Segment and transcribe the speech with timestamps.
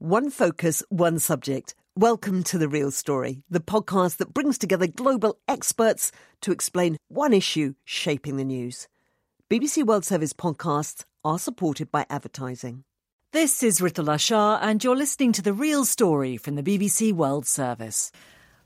[0.00, 1.74] One focus, one subject.
[1.96, 7.32] Welcome to The Real Story, the podcast that brings together global experts to explain one
[7.32, 8.86] issue shaping the news.
[9.50, 12.84] BBC World Service podcasts are supported by advertising.
[13.32, 17.48] This is Ritula Shah, and you're listening to The Real Story from the BBC World
[17.48, 18.12] Service.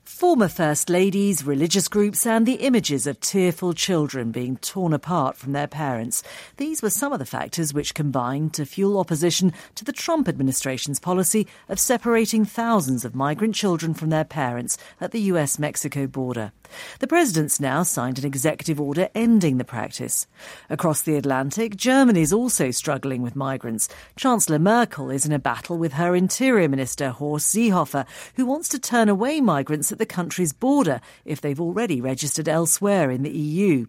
[0.05, 5.53] Former First Ladies, religious groups, and the images of tearful children being torn apart from
[5.53, 6.23] their parents.
[6.57, 10.99] These were some of the factors which combined to fuel opposition to the Trump administration's
[10.99, 16.51] policy of separating thousands of migrant children from their parents at the US Mexico border.
[16.99, 20.27] The president's now signed an executive order ending the practice.
[20.69, 23.87] Across the Atlantic, Germany is also struggling with migrants.
[24.17, 28.79] Chancellor Merkel is in a battle with her Interior Minister Horst Seehofer, who wants to
[28.79, 33.85] turn away migrants at the country's border if they've already registered elsewhere in the EU.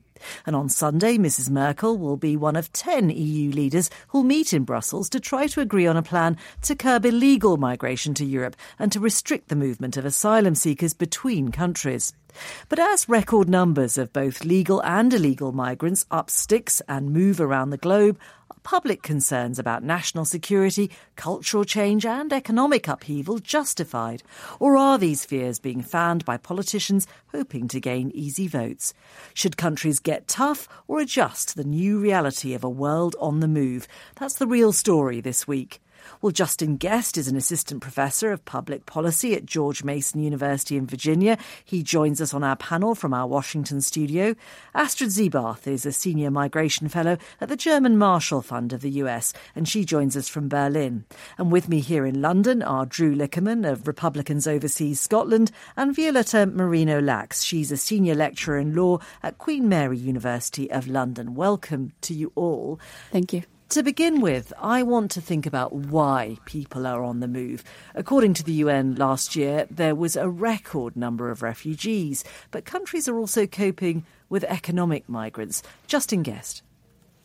[0.46, 1.50] And on Sunday, Mrs.
[1.50, 5.60] Merkel will be one of 10 EU leaders who'll meet in Brussels to try to
[5.60, 9.96] agree on a plan to curb illegal migration to Europe and to restrict the movement
[9.96, 12.12] of asylum seekers between countries.
[12.68, 17.70] But as record numbers of both legal and illegal migrants up sticks and move around
[17.70, 18.18] the globe,
[18.65, 24.25] public concerns about national security, cultural change, and economic upheaval justified?
[24.59, 28.95] Or are these fears being fanned by politicians hoping to gain easy votes?
[29.35, 33.48] Should countries get tough or adjust to the new reality of a world on the
[33.48, 33.87] move?
[34.17, 35.81] That's the real story this week.
[36.20, 40.86] Well, Justin Gest is an assistant professor of public policy at George Mason University in
[40.86, 41.38] Virginia.
[41.64, 44.34] He joins us on our panel from our Washington studio.
[44.74, 49.33] Astrid Ziebarth is a senior migration fellow at the German Marshall Fund of the US,
[49.55, 51.05] and she joins us from Berlin.
[51.38, 56.52] And with me here in London are Drew Liquerman of Republicans Overseas Scotland and Violeta
[56.52, 57.42] Moreno-Lax.
[57.42, 61.34] She's a senior lecturer in law at Queen Mary University of London.
[61.34, 62.78] Welcome to you all.
[63.11, 63.44] Thank you.
[63.75, 67.64] To begin with, I want to think about why people are on the move.
[67.97, 73.08] According to the UN last year, there was a record number of refugees, but countries
[73.08, 75.61] are also coping with economic migrants.
[75.89, 76.62] Justin Gest.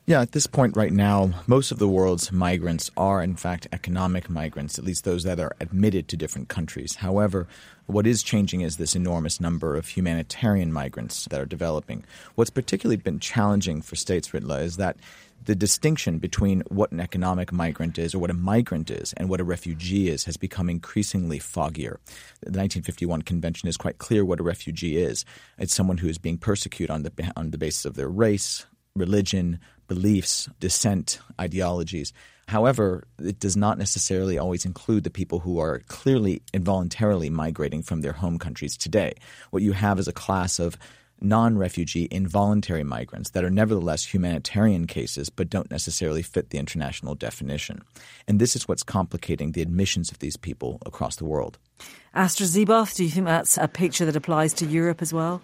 [0.08, 4.28] Yeah, at this point right now, most of the world's migrants are, in fact, economic
[4.28, 6.96] migrants, at least those that are admitted to different countries.
[6.96, 7.48] However,
[7.86, 12.06] what is changing is this enormous number of humanitarian migrants that are developing.
[12.34, 14.98] What's particularly been challenging for states, Ritula, is that
[15.46, 19.42] the distinction between what an economic migrant is or what a migrant is and what
[19.42, 21.98] a refugee is has become increasingly foggier.
[22.42, 25.26] The 1951 convention is quite clear what a refugee is.
[25.58, 29.60] It's someone who is being persecuted on the on the basis of their race, religion,
[29.88, 32.14] beliefs, dissent, ideologies.
[32.48, 38.02] However, it does not necessarily always include the people who are clearly involuntarily migrating from
[38.02, 39.14] their home countries today.
[39.52, 40.76] What you have is a class of
[41.22, 47.16] non refugee involuntary migrants that are nevertheless humanitarian cases but don't necessarily fit the international
[47.16, 47.82] definition.
[48.28, 51.58] And this is what's complicating the admissions of these people across the world.
[52.14, 55.42] Astrid Ziebarth, do you think that's a picture that applies to Europe as well?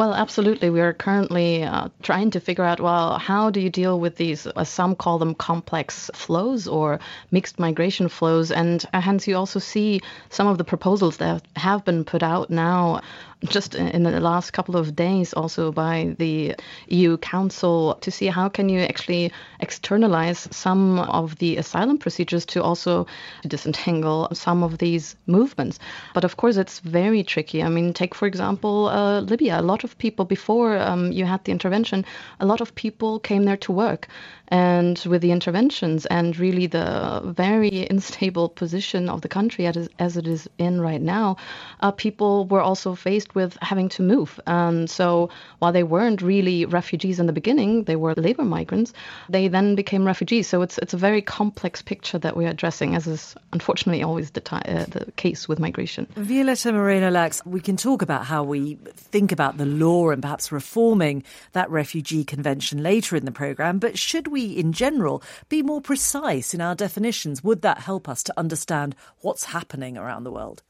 [0.00, 0.70] Well, absolutely.
[0.70, 4.46] We are currently uh, trying to figure out well, how do you deal with these,
[4.46, 7.00] uh, some call them complex flows or
[7.30, 8.50] mixed migration flows.
[8.50, 10.00] And uh, hence, you also see
[10.30, 13.02] some of the proposals that have been put out now
[13.48, 16.54] just in the last couple of days also by the
[16.88, 22.62] EU Council to see how can you actually externalize some of the asylum procedures to
[22.62, 23.06] also
[23.46, 25.78] disentangle some of these movements.
[26.12, 27.62] But of course, it's very tricky.
[27.62, 29.60] I mean, take for example uh, Libya.
[29.60, 32.04] A lot of people before um, you had the intervention,
[32.40, 34.08] a lot of people came there to work,
[34.50, 40.26] and with the interventions and really the very unstable position of the country as it
[40.26, 41.36] is in right now,
[41.80, 44.40] uh, people were also faced with having to move.
[44.46, 45.30] And so
[45.60, 48.92] while they weren't really refugees in the beginning, they were labor migrants,
[49.28, 50.48] they then became refugees.
[50.48, 54.42] So it's, it's a very complex picture that we're addressing, as is unfortunately always the,
[54.54, 56.06] uh, the case with migration.
[56.16, 61.24] Violeta Moreno-Lax, we can talk about how we think about the law and perhaps reforming
[61.52, 66.54] that refugee convention later in the programme, but should we in general, be more precise
[66.54, 67.42] in our definitions?
[67.42, 70.62] Would that help us to understand what's happening around the world?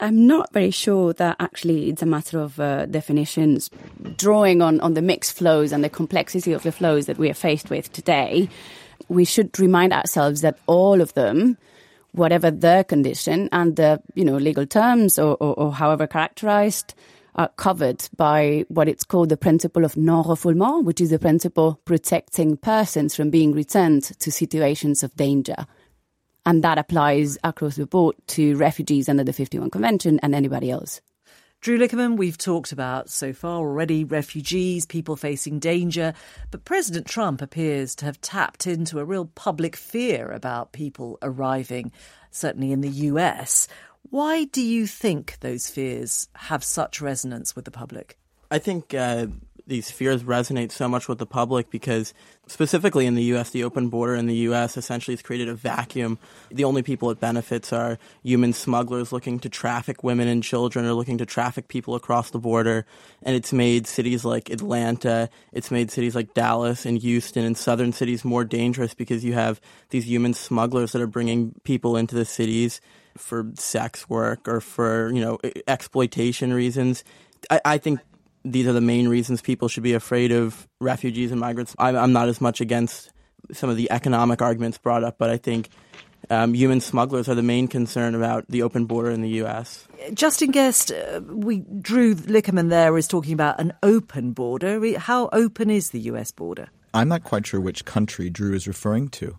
[0.00, 3.70] I'm not very sure that actually it's a matter of uh, definitions.
[4.16, 7.34] Drawing on, on the mixed flows and the complexity of the flows that we are
[7.34, 8.48] faced with today,
[9.08, 11.56] we should remind ourselves that all of them,
[12.12, 16.94] whatever their condition and the you know legal terms or, or, or however characterized,
[17.34, 22.56] are covered by what it's called the principle of non-refoulement, which is the principle protecting
[22.56, 25.66] persons from being returned to situations of danger.
[26.44, 31.00] And that applies across the board to refugees under the 51 Convention and anybody else.
[31.60, 36.12] Drew Liquerman, we've talked about so far already refugees, people facing danger,
[36.50, 41.92] but President Trump appears to have tapped into a real public fear about people arriving,
[42.32, 43.68] certainly in the US.
[44.10, 48.18] Why do you think those fears have such resonance with the public?
[48.50, 49.28] I think uh,
[49.66, 52.12] these fears resonate so much with the public because
[52.46, 56.18] specifically in the US, the open border in the US essentially has created a vacuum.
[56.50, 60.94] The only people it benefits are human smugglers looking to traffic women and children or
[60.94, 62.84] looking to traffic people across the border.
[63.22, 67.92] And it's made cities like Atlanta, it's made cities like Dallas and Houston and southern
[67.92, 69.60] cities more dangerous because you have
[69.90, 72.80] these human smugglers that are bringing people into the cities
[73.16, 77.04] for sex work or for, you know, exploitation reasons.
[77.50, 78.00] I, I think
[78.44, 81.74] these are the main reasons people should be afraid of refugees and migrants.
[81.78, 83.12] I'm, not as much against
[83.52, 85.68] some of the economic arguments brought up, but I think
[86.30, 89.86] um, human smugglers are the main concern about the open border in the U.S.
[90.14, 94.98] Justin Gest, uh, we Drew Liquerman there is talking about an open border.
[94.98, 96.30] How open is the U.S.
[96.30, 96.68] border?
[96.94, 99.36] I'm not quite sure which country Drew is referring to.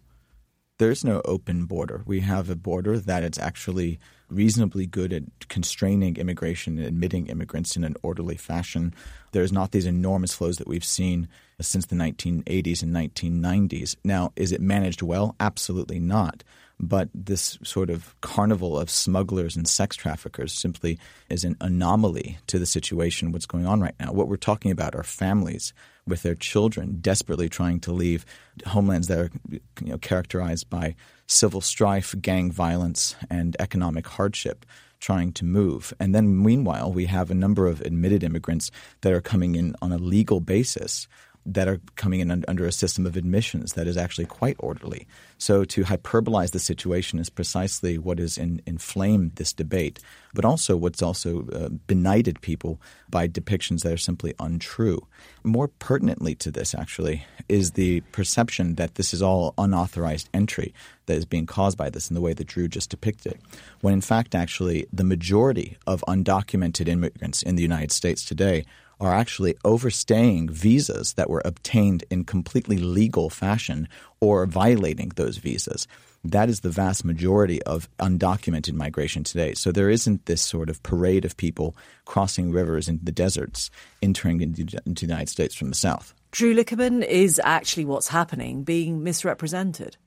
[0.79, 2.01] There's no open border.
[2.05, 7.75] We have a border that is actually reasonably good at constraining immigration and admitting immigrants
[7.77, 8.93] in an orderly fashion.
[9.33, 11.27] There's not these enormous flows that we've seen
[11.67, 13.95] since the 1980s and 1990s.
[14.03, 15.35] Now, is it managed well?
[15.39, 16.43] Absolutely not.
[16.79, 20.99] But this sort of carnival of smugglers and sex traffickers simply
[21.29, 24.11] is an anomaly to the situation, what's going on right now.
[24.11, 25.73] What we're talking about are families
[26.05, 28.25] with their children desperately trying to leave
[28.65, 30.95] homelands that are you know, characterized by
[31.27, 34.65] civil strife, gang violence, and economic hardship
[34.99, 35.93] trying to move.
[35.99, 38.71] And then, meanwhile, we have a number of admitted immigrants
[39.01, 41.07] that are coming in on a legal basis
[41.45, 45.07] that are coming in under a system of admissions that is actually quite orderly.
[45.37, 49.99] So to hyperbolize the situation is precisely what has in, inflamed this debate,
[50.33, 52.79] but also what's also uh, benighted people
[53.09, 55.05] by depictions that are simply untrue.
[55.43, 60.73] More pertinently to this, actually, is the perception that this is all unauthorized entry
[61.07, 63.39] that is being caused by this in the way that Drew just depicted, it,
[63.81, 68.65] when in fact, actually, the majority of undocumented immigrants in the United States today
[69.03, 73.87] are actually overstaying visas that were obtained in completely legal fashion
[74.21, 75.87] or violating those visas.
[76.23, 79.55] That is the vast majority of undocumented migration today.
[79.55, 83.69] So there isn't this sort of parade of people crossing rivers into the deserts,
[84.01, 86.13] entering into, into the United States from the south.
[86.31, 89.97] Drew Liquerman is actually what's happening being misrepresented.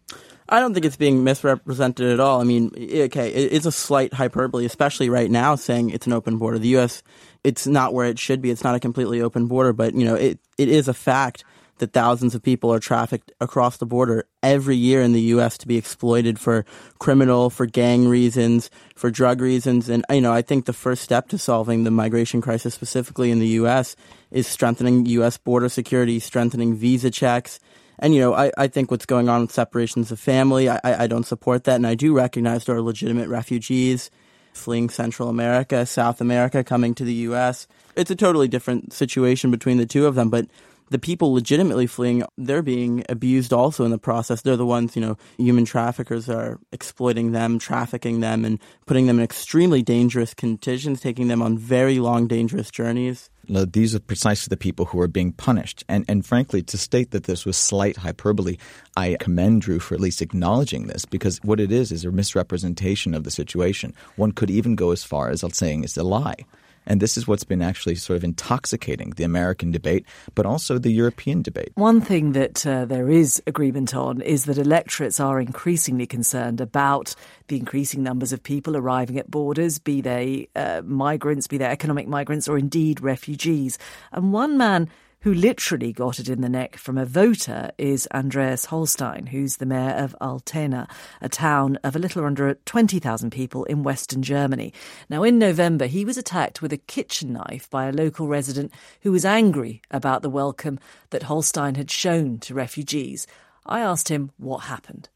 [0.48, 2.40] I don't think it's being misrepresented at all.
[2.40, 6.58] I mean, okay, it's a slight hyperbole, especially right now, saying it's an open border.
[6.58, 7.02] The U.S.
[7.46, 8.50] it's not where it should be.
[8.50, 11.44] It's not a completely open border, but you know, it it is a fact
[11.78, 15.58] that thousands of people are trafficked across the border every year in the U.S.
[15.58, 16.64] to be exploited for
[16.98, 19.90] criminal, for gang reasons, for drug reasons.
[19.90, 23.40] And, you know, I think the first step to solving the migration crisis specifically in
[23.40, 23.94] the U.S.
[24.30, 25.36] is strengthening U.S.
[25.36, 27.60] border security, strengthening visa checks,
[27.98, 31.06] and you know, I, I think what's going on with separations of family, I, I
[31.06, 34.10] don't support that, and I do recognize there are legitimate refugees
[34.56, 37.66] fleeing Central America, South America, coming to the U.S.
[37.94, 40.46] It's a totally different situation between the two of them, but
[40.90, 44.42] the people legitimately fleeing, they're being abused also in the process.
[44.42, 49.18] They're the ones, you know, human traffickers are exploiting them, trafficking them, and putting them
[49.18, 53.30] in extremely dangerous conditions, taking them on very long, dangerous journeys.
[53.48, 55.84] These are precisely the people who are being punished.
[55.88, 58.56] And, and frankly, to state that this was slight hyperbole,
[58.96, 63.14] I commend Drew for at least acknowledging this because what it is is a misrepresentation
[63.14, 63.94] of the situation.
[64.16, 66.44] One could even go as far as saying it's a lie.
[66.86, 70.92] And this is what's been actually sort of intoxicating the American debate, but also the
[70.92, 71.72] European debate.
[71.74, 77.14] One thing that uh, there is agreement on is that electorates are increasingly concerned about
[77.48, 82.08] the increasing numbers of people arriving at borders, be they uh, migrants, be they economic
[82.08, 83.78] migrants, or indeed refugees.
[84.12, 84.88] And one man
[85.26, 89.66] who literally got it in the neck from a voter is Andreas Hollstein, who's the
[89.66, 90.88] mayor of Altena,
[91.20, 94.72] a town of a little under 20,000 people in western Germany.
[95.10, 99.10] Now, in November, he was attacked with a kitchen knife by a local resident who
[99.10, 100.78] was angry about the welcome
[101.10, 103.26] that Hollstein had shown to refugees.
[103.66, 105.08] I asked him what happened.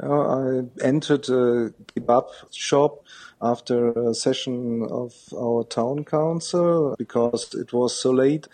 [0.00, 3.04] I entered a kebab shop
[3.40, 8.48] after a session of our town council because it was so late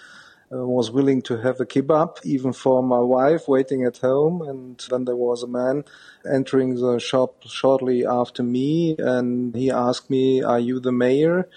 [0.51, 4.43] was willing to have a kebab, even for my wife waiting at home.
[4.43, 5.85] And then there was a man
[6.31, 11.49] entering the shop shortly after me, and he asked me, "Are you the mayor?"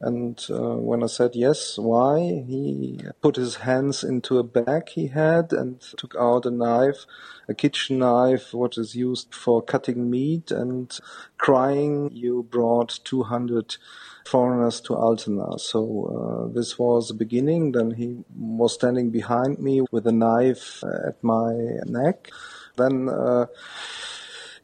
[0.00, 2.20] And uh, when I said yes, why?
[2.48, 7.04] He put his hands into a bag he had and took out a knife,
[7.48, 10.98] a kitchen knife, what is used for cutting meat, and
[11.36, 13.76] crying, "You brought 200."
[14.24, 15.58] Foreigners to Altena.
[15.58, 17.72] So uh, this was the beginning.
[17.72, 22.30] Then he was standing behind me with a knife at my neck.
[22.76, 23.46] Then uh,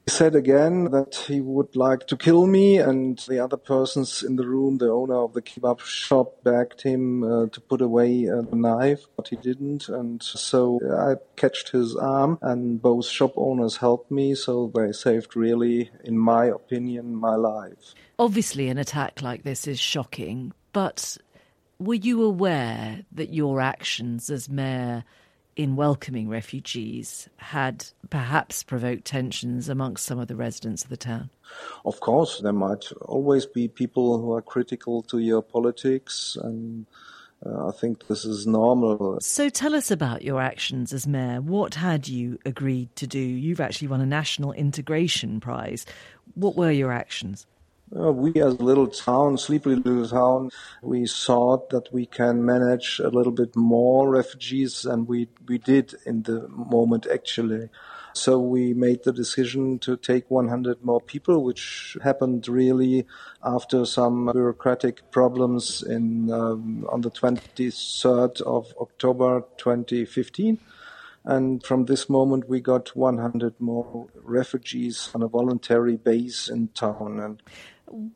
[0.07, 4.37] he said again that he would like to kill me, and the other persons in
[4.37, 8.43] the room, the owner of the kebab shop, begged him uh, to put away uh,
[8.43, 9.89] the knife, but he didn't.
[9.89, 15.35] And so I catched his arm, and both shop owners helped me, so they saved,
[15.35, 17.93] really, in my opinion, my life.
[18.19, 21.19] Obviously, an attack like this is shocking, but
[21.79, 25.05] were you aware that your actions as mayor?
[25.57, 31.31] in welcoming refugees had perhaps provoked tensions amongst some of the residents of the town?
[31.85, 36.87] Of course, there might always be people who are critical to your politics, and
[37.45, 39.19] uh, I think this is normal.
[39.21, 41.41] So tell us about your actions as mayor.
[41.41, 43.19] What had you agreed to do?
[43.19, 45.87] You've actually won a national integration prize.
[46.35, 47.47] What were your actions?
[47.91, 50.51] We as a little town, sleepy little town,
[50.83, 55.95] we thought that we can manage a little bit more refugees and we, we did
[56.05, 57.69] in the moment actually.
[58.13, 63.07] So we made the decision to take 100 more people, which happened really
[63.45, 70.59] after some bureaucratic problems in um, on the 23rd of October 2015.
[71.27, 77.21] And from this moment, we got 100 more refugees on a voluntary base in town.
[77.21, 77.43] And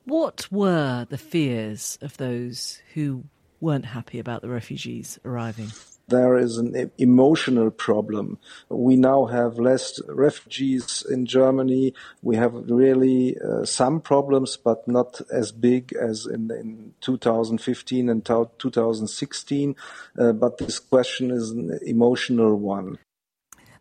[0.04, 3.24] what were the fears of those who
[3.60, 5.68] weren't happy about the refugees arriving?
[6.08, 8.38] There is an emotional problem.
[8.68, 11.94] We now have less refugees in Germany.
[12.20, 18.24] We have really uh, some problems, but not as big as in, in 2015 and
[18.24, 19.76] 2016.
[20.18, 22.98] Uh, but this question is an emotional one.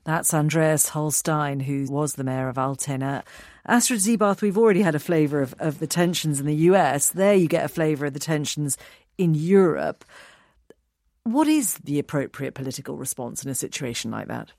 [0.04, 3.24] That's Andreas Hollstein, who was the mayor of Altena.
[3.68, 7.10] Astrid Ziebarth, we've already had a flavour of, of the tensions in the US.
[7.10, 8.78] There you get a flavour of the tensions
[9.18, 10.06] in Europe.
[11.24, 14.52] What is the appropriate political response in a situation like that?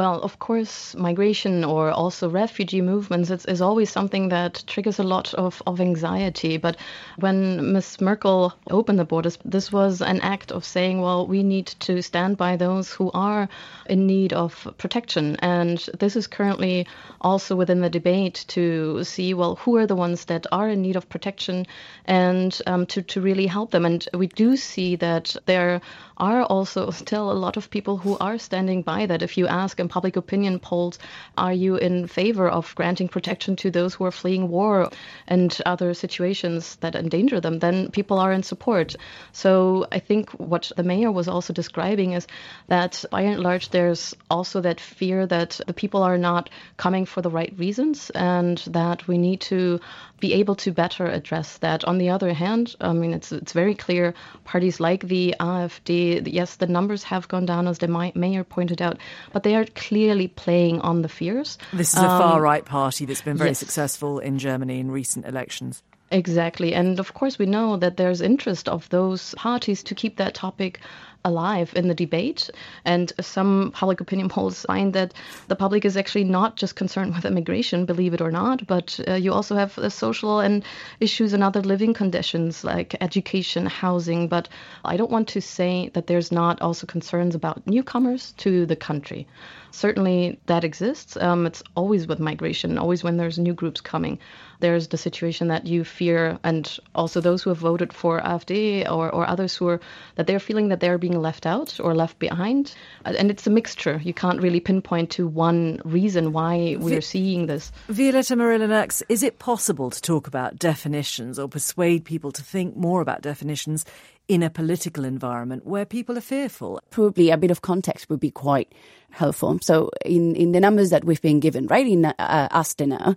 [0.00, 5.02] Well, of course, migration or also refugee movements it's, is always something that triggers a
[5.02, 6.56] lot of, of anxiety.
[6.56, 6.78] But
[7.18, 8.00] when Ms.
[8.00, 12.38] Merkel opened the borders, this was an act of saying, well, we need to stand
[12.38, 13.46] by those who are
[13.90, 15.36] in need of protection.
[15.40, 16.86] And this is currently
[17.20, 20.96] also within the debate to see, well, who are the ones that are in need
[20.96, 21.66] of protection
[22.06, 23.84] and um, to, to really help them.
[23.84, 25.82] And we do see that there
[26.20, 29.22] are also still a lot of people who are standing by that.
[29.22, 30.98] If you ask in public opinion polls,
[31.36, 34.90] are you in favor of granting protection to those who are fleeing war
[35.26, 38.94] and other situations that endanger them, then people are in support.
[39.32, 42.26] So I think what the mayor was also describing is
[42.68, 47.22] that by and large, there's also that fear that the people are not coming for
[47.22, 49.80] the right reasons and that we need to
[50.20, 51.84] be able to better address that.
[51.84, 56.56] On the other hand, I mean, it's it's very clear parties like the AfD, yes,
[56.56, 58.98] the numbers have gone down, as the mayor pointed out,
[59.32, 61.58] but they are clearly playing on the fears.
[61.72, 63.58] This is a um, far right party that's been very yes.
[63.58, 65.82] successful in Germany in recent elections.
[66.10, 66.74] Exactly.
[66.74, 70.80] And of course, we know that there's interest of those parties to keep that topic
[71.24, 72.50] alive in the debate.
[72.84, 75.14] And some public opinion polls find that
[75.48, 79.14] the public is actually not just concerned with immigration, believe it or not, but uh,
[79.14, 80.64] you also have uh, social and
[81.00, 84.28] issues and other living conditions like education, housing.
[84.28, 84.48] But
[84.84, 89.26] I don't want to say that there's not also concerns about newcomers to the country
[89.70, 91.16] certainly that exists.
[91.16, 94.18] Um, it's always with migration, always when there's new groups coming.
[94.60, 99.10] There's the situation that you fear, and also those who have voted for AfD or,
[99.10, 99.80] or others who are
[100.16, 102.74] that they're feeling that they're being left out or left behind.
[103.04, 104.00] And it's a mixture.
[104.04, 107.72] You can't really pinpoint to one reason why we're seeing this.
[107.88, 113.00] Violeta Moreno-Lax, is it possible to talk about definitions or persuade people to think more
[113.00, 113.86] about definitions
[114.30, 116.80] in a political environment where people are fearful.
[116.90, 118.72] Probably a bit of context would be quite
[119.10, 119.58] helpful.
[119.60, 123.16] So, in, in the numbers that we've been given, right, in uh, Astana,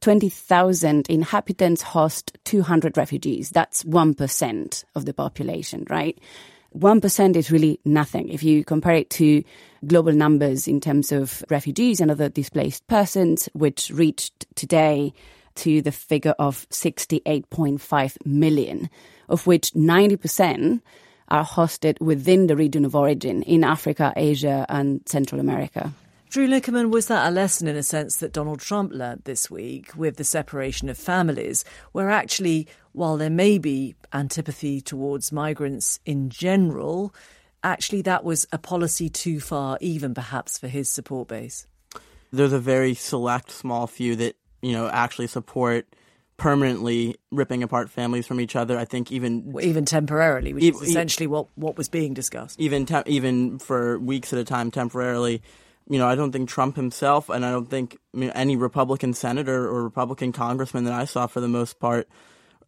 [0.00, 3.50] 20,000 inhabitants host 200 refugees.
[3.50, 6.18] That's 1% of the population, right?
[6.76, 8.28] 1% is really nothing.
[8.28, 9.44] If you compare it to
[9.86, 15.12] global numbers in terms of refugees and other displaced persons, which reached today
[15.54, 18.90] to the figure of 68.5 million
[19.28, 20.80] of which 90%
[21.28, 25.92] are hosted within the region of origin in Africa, Asia, and Central America.
[26.30, 29.96] Drew Liquerman, was that a lesson in a sense that Donald Trump learnt this week
[29.96, 36.28] with the separation of families, where actually, while there may be antipathy towards migrants in
[36.28, 37.14] general,
[37.62, 41.66] actually that was a policy too far, even perhaps for his support base?
[42.30, 45.86] There's a very select, small few that, you know, actually support
[46.38, 48.78] permanently ripping apart families from each other.
[48.78, 52.58] I think even even temporarily, which is essentially what, what was being discussed.
[52.58, 55.42] Even te- even for weeks at a time, temporarily
[55.88, 59.14] you know, I don't think Trump himself, and I don't think I mean, any Republican
[59.14, 62.08] senator or Republican congressman that I saw, for the most part,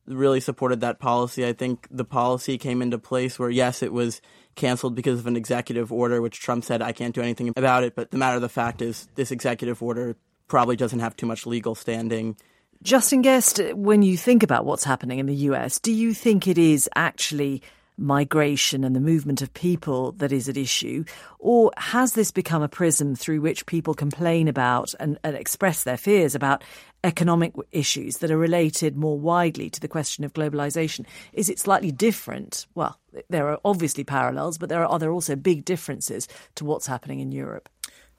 [0.07, 1.47] really supported that policy.
[1.47, 4.23] I think the policy came into place where, yes, it was
[4.55, 7.95] canceled because of an executive order, which Trump said, I can't do anything about it.
[7.95, 10.17] But the matter of the fact is, this executive order
[10.49, 12.37] probably doesn't have too much legal standing.
[12.83, 16.57] Justin Gest, when you think about what's happening in the US, do you think it
[16.57, 17.63] is actually
[17.99, 21.05] migration and the movement of people that is at issue?
[21.39, 25.99] Or has this become a prism through which people complain about and, and, express their
[25.99, 26.65] fears about
[27.05, 31.05] economic issues that are related more widely to the question of globalization?
[31.35, 32.67] Is it slightly different?
[32.75, 36.87] Well, there are obviously parallels, but there are, are there also big differences to what's
[36.87, 37.69] happening in Europe?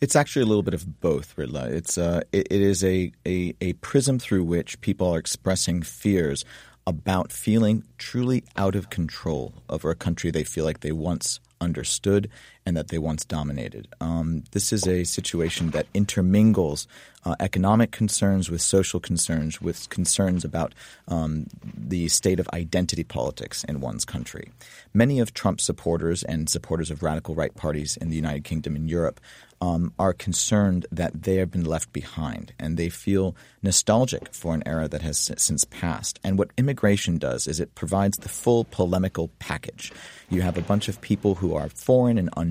[0.02, 1.68] It's actually a little bit of both, Ritula.
[1.70, 6.44] It's uh, it, it is a, a, a prism through which people are expressing fears
[6.88, 12.28] about feeling truly out of control over a country they feel like they once understood
[12.66, 13.88] and that they once dominated.
[14.00, 16.88] Um, this is a situation that intermingles
[17.24, 20.74] uh, economic concerns with social concerns, with concerns about
[21.08, 24.52] um, the state of identity politics in one's country.
[24.94, 28.90] Many of Trump's supporters and supporters of radical right parties in the United Kingdom and
[28.90, 29.20] Europe
[29.62, 34.64] um, are concerned that they have been left behind and they feel nostalgic for an
[34.66, 36.20] era that has since passed.
[36.24, 39.94] And what immigration does is it provides the full polemical package.
[40.30, 42.51] You have a bunch of people who are foreign and unknown,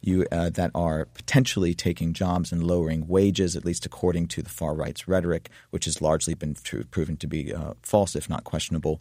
[0.00, 4.50] you, uh, that are potentially taking jobs and lowering wages, at least according to the
[4.50, 6.54] far right's rhetoric, which has largely been
[6.90, 9.00] proven to be uh, false, if not questionable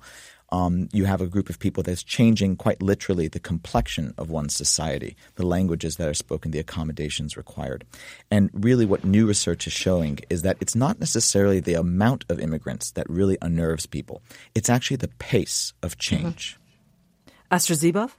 [0.53, 4.55] um, you have a group of people that's changing quite literally the complexion of one's
[4.55, 7.83] society, the languages that are spoken, the accommodations required.
[8.29, 12.39] And really, what new research is showing is that it's not necessarily the amount of
[12.39, 14.21] immigrants that really unnerves people,
[14.53, 16.53] it's actually the pace of change.
[16.53, 17.55] Mm-hmm.
[17.55, 18.13] Astrid Ziebarth?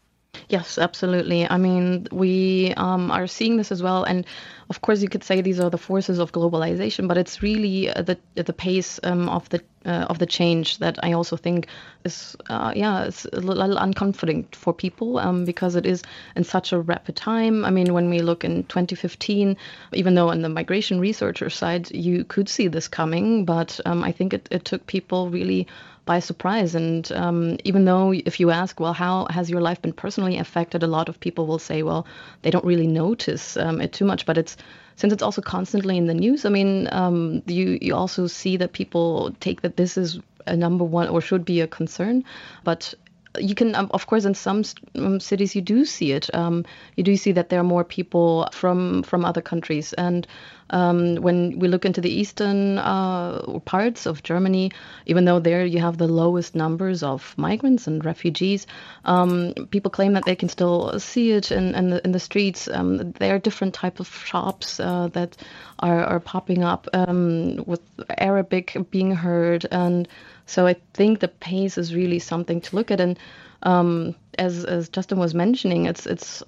[0.49, 1.49] Yes, absolutely.
[1.49, 4.27] I mean, we um, are seeing this as well, and
[4.69, 8.03] of course, you could say these are the forces of globalization, but it's really uh,
[8.03, 11.69] the the pace um, of the uh, of the change that I also think
[12.05, 16.03] is uh, yeah, it's a little uncomforting for people um, because it is
[16.37, 17.65] in such a rapid time.
[17.65, 19.57] I mean, when we look in 2015,
[19.93, 24.13] even though on the migration researcher side you could see this coming, but um, I
[24.13, 25.67] think it, it took people really
[26.05, 26.75] by surprise.
[26.75, 30.83] And um, even though if you ask, well, how has your life been personally affected,
[30.83, 32.07] a lot of people will say, well,
[32.43, 34.27] they don't really notice um, it too much.
[34.27, 34.57] But it's
[34.97, 36.45] since it's also constantly in the news.
[36.45, 40.85] I mean, um, you you also see that people take that this is a number
[40.85, 42.25] one or should be a concern,
[42.65, 42.95] but
[43.39, 46.35] you can, um, of course, in some um, cities you do see it.
[46.35, 46.65] Um,
[46.97, 50.27] you do see that there are more people from from other countries, and
[50.71, 54.73] um, when we look into the eastern uh, parts of Germany,
[55.07, 58.67] even though there you have the lowest numbers of migrants and refugees,
[59.05, 62.65] um, people claim that they can still see it in, in, the, in the streets.
[62.65, 65.37] There are different type of shops uh, that
[65.81, 67.81] are, are popping up with
[68.19, 70.09] Arabic being heard and
[70.47, 73.01] so I think the pace is really something to look at.
[73.01, 73.19] And
[73.63, 76.43] um, as as Justin was mentioning, it's it's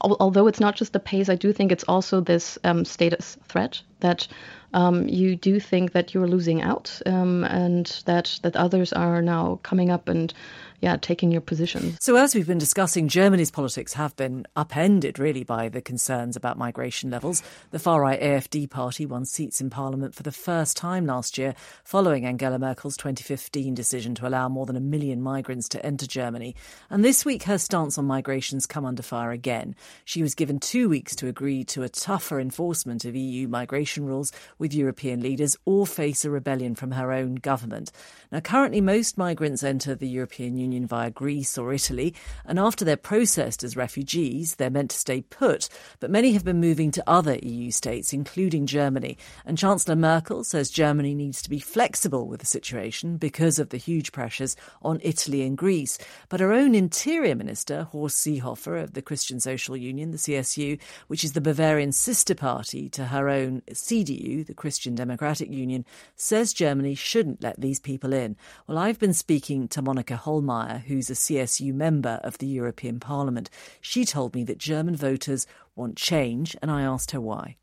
[0.00, 3.82] although it's not just the pace, I do think it's also this um, status threat
[4.00, 4.26] that
[4.72, 9.60] um, you do think that you're losing out um, and that that others are now
[9.62, 10.32] coming up and
[10.80, 11.96] yeah, taking your position.
[12.00, 16.56] So, as we've been discussing, Germany's politics have been upended really by the concerns about
[16.56, 17.42] migration levels.
[17.70, 21.54] The far right AFD party won seats in parliament for the first time last year,
[21.84, 26.56] following Angela Merkel's 2015 decision to allow more than a million migrants to enter Germany.
[26.88, 29.76] And this week, her stance on migration's come under fire again.
[30.06, 34.32] She was given two weeks to agree to a tougher enforcement of EU migration rules
[34.60, 37.90] with European leaders or face a rebellion from her own government.
[38.30, 42.96] Now, currently, most migrants enter the European Union via Greece or Italy, and after they're
[42.96, 45.68] processed as refugees, they're meant to stay put.
[45.98, 49.18] But many have been moving to other EU states, including Germany.
[49.44, 53.78] And Chancellor Merkel says Germany needs to be flexible with the situation because of the
[53.78, 55.98] huge pressures on Italy and Greece.
[56.28, 61.24] But her own Interior Minister, Horst Seehofer of the Christian Social Union, the CSU, which
[61.24, 65.86] is the Bavarian sister party to her own CDU, the Christian Democratic Union,
[66.16, 68.36] says Germany shouldn't let these people in.
[68.66, 73.48] Well, I've been speaking to Monika Hohlmeier who's a CSU member of the European Parliament.
[73.80, 77.56] She told me that German voters want change, and I asked her why.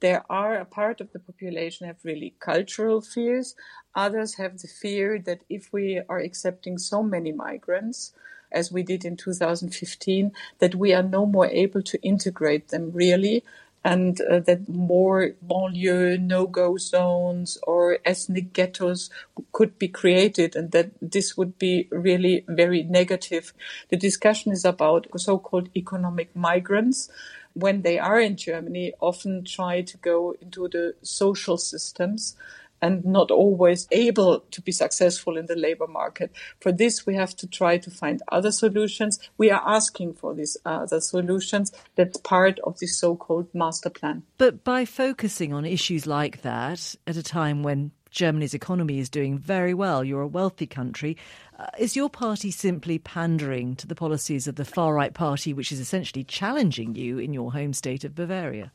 [0.00, 3.54] There are a part of the population have really cultural fears.
[3.94, 8.14] Others have the fear that if we are accepting so many migrants,
[8.50, 13.44] as we did in 2015, that we are no more able to integrate them really
[13.82, 19.08] and uh, that more banlieue no-go zones or ethnic ghettos
[19.52, 23.54] could be created and that this would be really very negative.
[23.88, 27.08] The discussion is about so-called economic migrants.
[27.54, 32.36] When they are in Germany, often try to go into the social systems
[32.82, 36.32] and not always able to be successful in the labor market.
[36.60, 39.18] For this, we have to try to find other solutions.
[39.38, 41.72] We are asking for these other solutions.
[41.96, 44.22] That's part of the so-called master plan.
[44.38, 49.38] But by focusing on issues like that at a time when Germany's economy is doing
[49.38, 51.16] very well, you're a wealthy country,
[51.58, 55.70] uh, is your party simply pandering to the policies of the far right party, which
[55.70, 58.72] is essentially challenging you in your home state of Bavaria?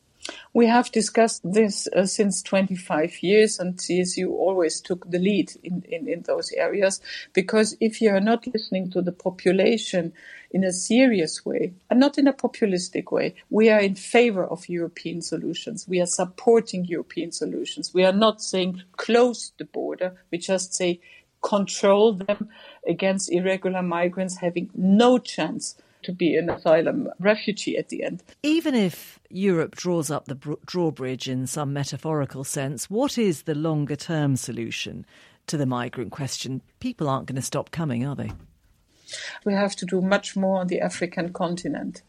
[0.53, 5.83] We have discussed this uh, since 25 years, and CSU always took the lead in,
[5.89, 7.01] in, in those areas.
[7.33, 10.13] Because if you are not listening to the population
[10.51, 14.69] in a serious way, and not in a populistic way, we are in favor of
[14.69, 15.87] European solutions.
[15.87, 17.93] We are supporting European solutions.
[17.93, 20.15] We are not saying close the border.
[20.31, 21.01] We just say
[21.41, 22.49] control them
[22.87, 28.23] against irregular migrants having no chance to be an asylum refugee at the end.
[28.43, 33.95] Even if Europe draws up the drawbridge in some metaphorical sense, what is the longer
[33.95, 35.05] term solution
[35.47, 36.61] to the migrant question?
[36.79, 38.31] People aren't going to stop coming, are they?
[39.45, 42.01] We have to do much more on the African continent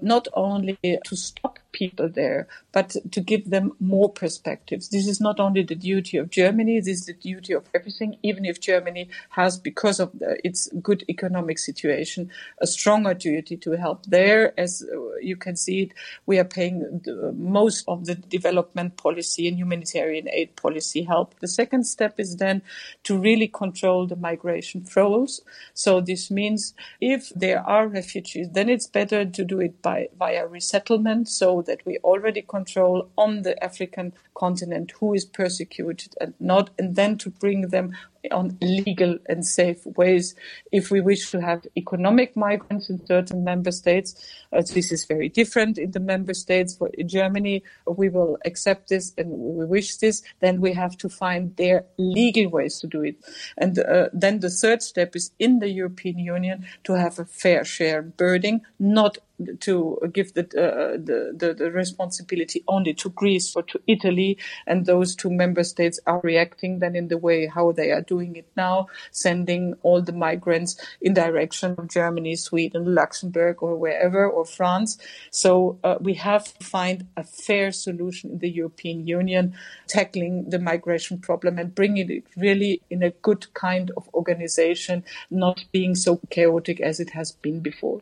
[0.00, 4.88] not only to stop people there, but to give them more perspectives.
[4.88, 8.44] This is not only the duty of Germany, this is the duty of everything, even
[8.44, 12.30] if Germany has, because of the, its good economic situation,
[12.60, 14.58] a stronger duty to help there.
[14.58, 15.90] As uh, you can see
[16.26, 17.02] we are paying
[17.34, 21.38] most of the development policy and humanitarian aid policy help.
[21.40, 22.62] The second step is then
[23.04, 25.40] to really control the migration flows.
[25.74, 30.46] So this means if there are refugees, then it's better to do it by via
[30.46, 36.70] resettlement so that we already control on the African continent who is persecuted and not,
[36.78, 37.96] and then to bring them
[38.30, 40.34] on legal and safe ways.
[40.70, 44.14] If we wish to have economic migrants in certain member states,
[44.52, 46.76] uh, this is very different in the member states.
[46.76, 50.22] For Germany, we will accept this and we wish this.
[50.40, 53.16] Then we have to find their legal ways to do it.
[53.58, 57.64] And uh, then the third step is in the European Union to have a fair
[57.64, 59.18] share burden, not
[59.60, 64.86] to give the, uh, the, the, the responsibility only to Greece or to Italy, and
[64.86, 68.48] those two member states are reacting then in the way how they are doing it
[68.56, 68.76] now,
[69.10, 74.98] sending all the migrants in direction of Germany, Sweden, Luxembourg, or wherever, or France.
[75.30, 79.44] So uh, we have to find a fair solution in the European Union,
[79.86, 85.64] tackling the migration problem and bringing it really in a good kind of organization, not
[85.72, 88.00] being so chaotic as it has been before.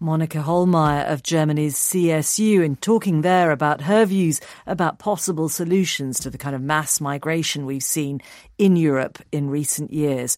[0.00, 6.28] Monika Hohlmeier of Germany's CSU in talking there about her views about possible solutions to
[6.28, 8.20] the kind of mass migration we've seen
[8.58, 10.36] in Europe in recent years.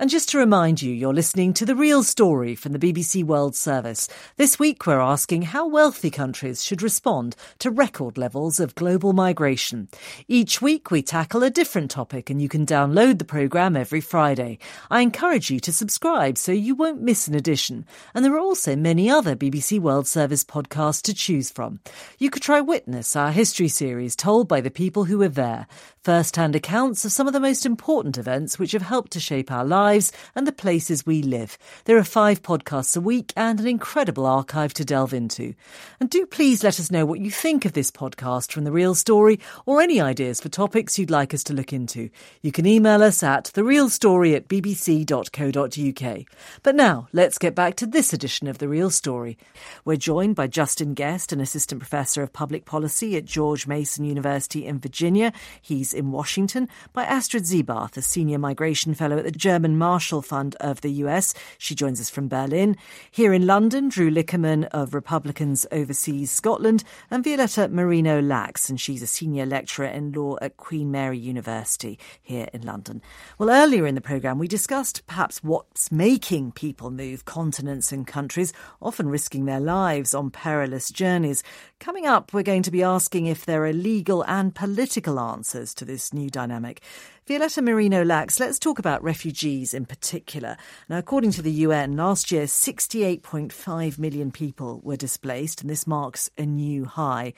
[0.00, 3.54] And just to remind you, you're listening to The Real Story from the BBC World
[3.54, 4.08] Service.
[4.36, 9.88] This week, we're asking how wealthy countries should respond to record levels of global migration.
[10.26, 14.58] Each week, we tackle a different topic, and you can download the programme every Friday.
[14.90, 17.86] I encourage you to subscribe so you won't miss an edition.
[18.14, 21.78] And there are also many other BBC World Service podcasts to choose from.
[22.18, 25.68] You could try Witness, our history series told by the people who were there
[26.02, 29.50] first hand accounts of some of the most important events which have helped to shape
[29.50, 31.58] our lives and the places we live.
[31.84, 35.54] There are five podcasts a week and an incredible archive to delve into.
[36.00, 38.94] And do please let us know what you think of this podcast from The Real
[38.94, 42.10] Story or any ideas for topics you'd like us to look into.
[42.42, 46.26] You can email us at therealstory at bbc.co.uk.
[46.62, 49.36] But now, let's get back to this edition of The Real Story.
[49.84, 54.66] We're joined by Justin Gest, an assistant professor of public policy at George Mason University
[54.66, 55.32] in Virginia.
[55.60, 60.56] He's in Washington by Astrid Ziebarth, a senior migration fellow at the German Marshall Fund
[60.60, 61.34] of the US.
[61.58, 62.76] She joins us from Berlin.
[63.10, 69.06] Here in London, Drew Liquerman of Republicans Overseas Scotland and Violeta Moreno-Lax, and she's a
[69.06, 73.02] senior lecturer in law at Queen Mary University here in London.
[73.38, 78.52] Well, earlier in the programme, we discussed perhaps what's making people move continents and countries,
[78.80, 81.42] often risking their lives on perilous journeys.
[81.80, 85.84] Coming up, we're going to be asking if there are legal and political answers to
[85.84, 86.80] this new dynamic.
[87.26, 90.58] Violeta Moreno-Lax, let's talk about refugees in particular.
[90.90, 96.28] Now, according to the UN, last year 68.5 million people were displaced, and this marks
[96.36, 97.32] a new high.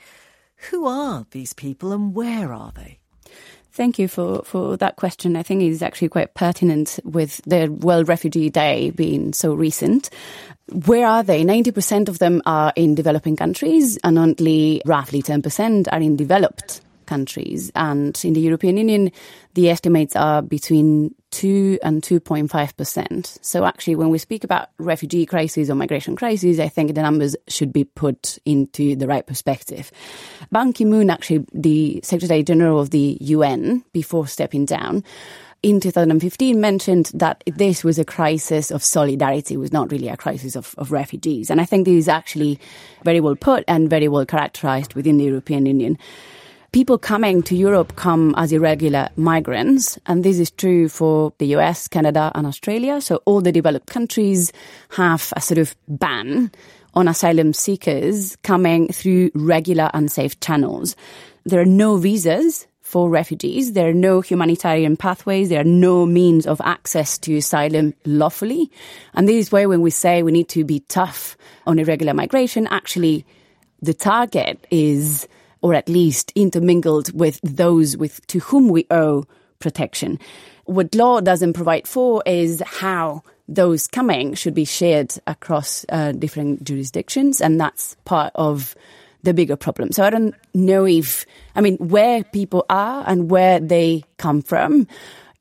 [0.71, 2.99] Who are these people and where are they?
[3.71, 5.37] Thank you for, for that question.
[5.37, 10.09] I think is actually quite pertinent with the World Refugee Day being so recent.
[10.85, 11.45] Where are they?
[11.45, 17.71] 90% of them are in developing countries and only roughly 10% are in developed countries.
[17.75, 19.11] And in the European Union,
[19.55, 23.37] the estimates are between 2 and 2.5%.
[23.41, 27.35] So actually, when we speak about refugee crises or migration crises, I think the numbers
[27.47, 29.91] should be put into the right perspective.
[30.51, 35.03] Ban Ki-moon, actually the Secretary General of the UN, before stepping down,
[35.63, 40.17] in 2015 mentioned that this was a crisis of solidarity, it was not really a
[40.17, 41.49] crisis of, of, refugees.
[41.49, 42.59] And I think this is actually
[43.03, 45.97] very well put and very well characterized within the European Union
[46.77, 51.87] people coming to Europe come as irregular migrants, and this is true for the US,
[51.87, 53.01] Canada, and Australia.
[53.01, 54.53] So all the developed countries
[54.89, 56.51] have a sort of ban
[56.93, 60.95] on asylum seekers coming through regular unsafe channels.
[61.45, 63.73] There are no visas for refugees.
[63.73, 65.49] There are no humanitarian pathways.
[65.49, 68.69] There are no means of access to asylum lawfully.
[69.15, 72.67] And this is why when we say we need to be tough on irregular migration,
[72.67, 73.25] actually
[73.81, 75.27] the target is
[75.61, 79.25] or at least intermingled with those with to whom we owe
[79.59, 80.19] protection.
[80.65, 86.63] What law doesn't provide for is how those coming should be shared across uh, different
[86.63, 88.75] jurisdictions, and that's part of
[89.23, 89.91] the bigger problem.
[89.91, 94.87] So I don't know if, I mean, where people are and where they come from.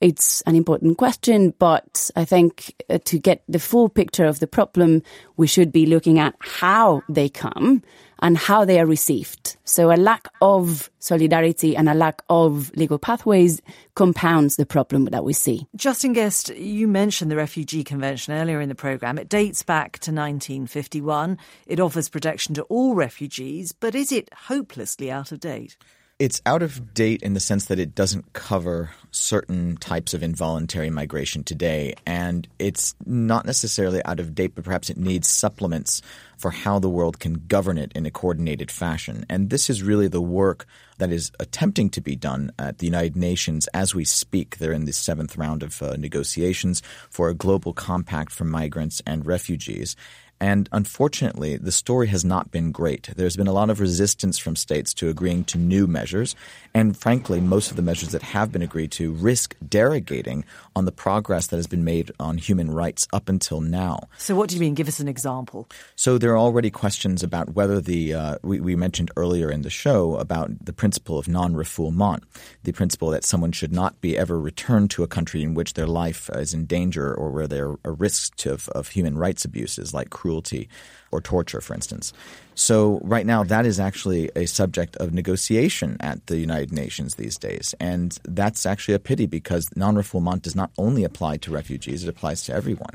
[0.00, 4.46] It's an important question, but I think uh, to get the full picture of the
[4.46, 5.02] problem,
[5.36, 7.82] we should be looking at how they come
[8.20, 9.56] and how they are received.
[9.64, 13.60] So a lack of solidarity and a lack of legal pathways
[13.94, 15.66] compounds the problem that we see.
[15.76, 19.18] Justin Gest, you mentioned the Refugee Convention earlier in the programme.
[19.18, 21.38] It dates back to 1951.
[21.66, 25.76] It offers protection to all refugees, but is it hopelessly out of date?
[26.18, 30.88] It's out of date in the sense that it doesn't cover certain types of involuntary
[30.88, 31.94] migration today.
[32.06, 36.00] And it's not necessarily out of date, but perhaps it needs supplements
[36.38, 39.26] for how the world can govern it in a coordinated fashion.
[39.28, 40.64] And this is really the work
[40.96, 44.56] that is attempting to be done at the United Nations as we speak.
[44.56, 49.26] They're in the seventh round of uh, negotiations for a global compact for migrants and
[49.26, 49.96] refugees.
[50.40, 53.08] And unfortunately, the story has not been great.
[53.16, 56.36] There's been a lot of resistance from states to agreeing to new measures.
[56.76, 60.92] And frankly, most of the measures that have been agreed to risk derogating on the
[60.92, 64.10] progress that has been made on human rights up until now.
[64.18, 64.74] So, what do you mean?
[64.74, 65.70] Give us an example.
[65.94, 69.70] So, there are already questions about whether the, uh, we, we mentioned earlier in the
[69.70, 72.24] show about the principle of non refoulement,
[72.64, 75.86] the principle that someone should not be ever returned to a country in which their
[75.86, 79.94] life is in danger or where there are risks to, of, of human rights abuses
[79.94, 80.68] like cruelty
[81.16, 82.12] or torture, for instance.
[82.54, 87.36] So, right now, that is actually a subject of negotiation at the United Nations these
[87.38, 87.74] days.
[87.80, 92.08] And that's actually a pity because non refoulement does not only apply to refugees, it
[92.08, 92.94] applies to everyone.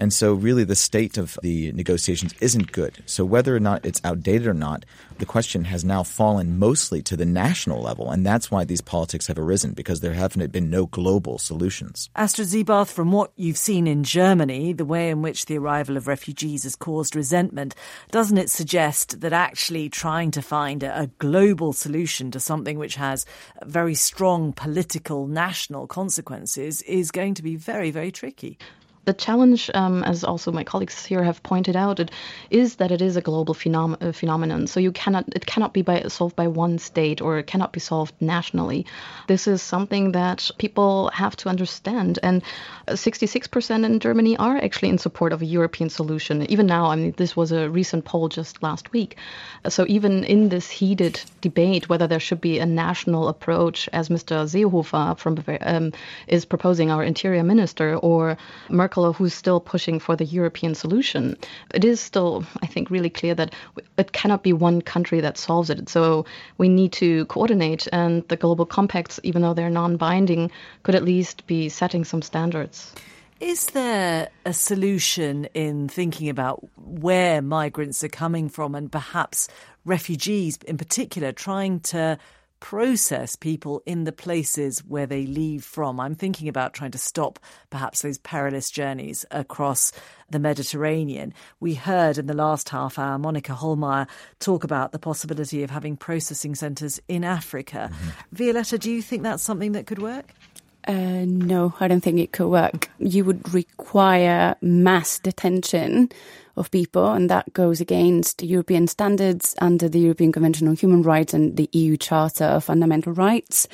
[0.00, 3.02] And so, really, the state of the negotiations isn't good.
[3.04, 4.86] So, whether or not it's outdated or not,
[5.18, 8.10] the question has now fallen mostly to the national level.
[8.10, 12.08] And that's why these politics have arisen, because there haven't been no global solutions.
[12.16, 16.08] Astrid Ziebarth, from what you've seen in Germany, the way in which the arrival of
[16.08, 17.74] refugees has caused resentment,
[18.10, 23.26] doesn't it suggest that actually trying to find a global solution to something which has
[23.66, 28.56] very strong political national consequences is going to be very, very tricky?
[29.10, 32.12] The challenge, um, as also my colleagues here have pointed out, it
[32.48, 34.68] is that it is a global phenom- uh, phenomenon.
[34.68, 37.80] So you cannot, it cannot be by, solved by one state or it cannot be
[37.80, 38.86] solved nationally.
[39.26, 42.20] This is something that people have to understand.
[42.22, 42.44] And
[42.86, 46.48] 66% in Germany are actually in support of a European solution.
[46.48, 49.16] Even now, I mean, this was a recent poll just last week.
[49.68, 54.46] So even in this heated debate whether there should be a national approach, as Mr.
[54.46, 55.92] Seehofer from um,
[56.28, 58.36] is proposing, our interior minister, or
[58.68, 61.36] Merkel Who's still pushing for the European solution,
[61.74, 63.54] it is still, I think, really clear that
[63.96, 65.88] it cannot be one country that solves it.
[65.88, 66.26] So
[66.58, 70.50] we need to coordinate, and the global compacts, even though they're non binding,
[70.82, 72.94] could at least be setting some standards.
[73.40, 79.48] Is there a solution in thinking about where migrants are coming from and perhaps
[79.86, 82.18] refugees in particular, trying to
[82.60, 85.98] process people in the places where they leave from.
[85.98, 87.38] I'm thinking about trying to stop
[87.70, 89.92] perhaps those perilous journeys across
[90.30, 91.34] the Mediterranean.
[91.58, 95.96] We heard in the last half hour Monika Hohlmeier talk about the possibility of having
[95.96, 97.90] processing centres in Africa.
[97.92, 98.36] Mm-hmm.
[98.36, 100.32] Violeta, do you think that's something that could work?
[100.86, 102.88] Uh, no, I don't think it could work.
[102.98, 106.10] You would require mass detention
[106.60, 111.34] of people, and that goes against European standards under the European Convention on Human Rights
[111.34, 113.66] and the EU Charter of Fundamental Rights.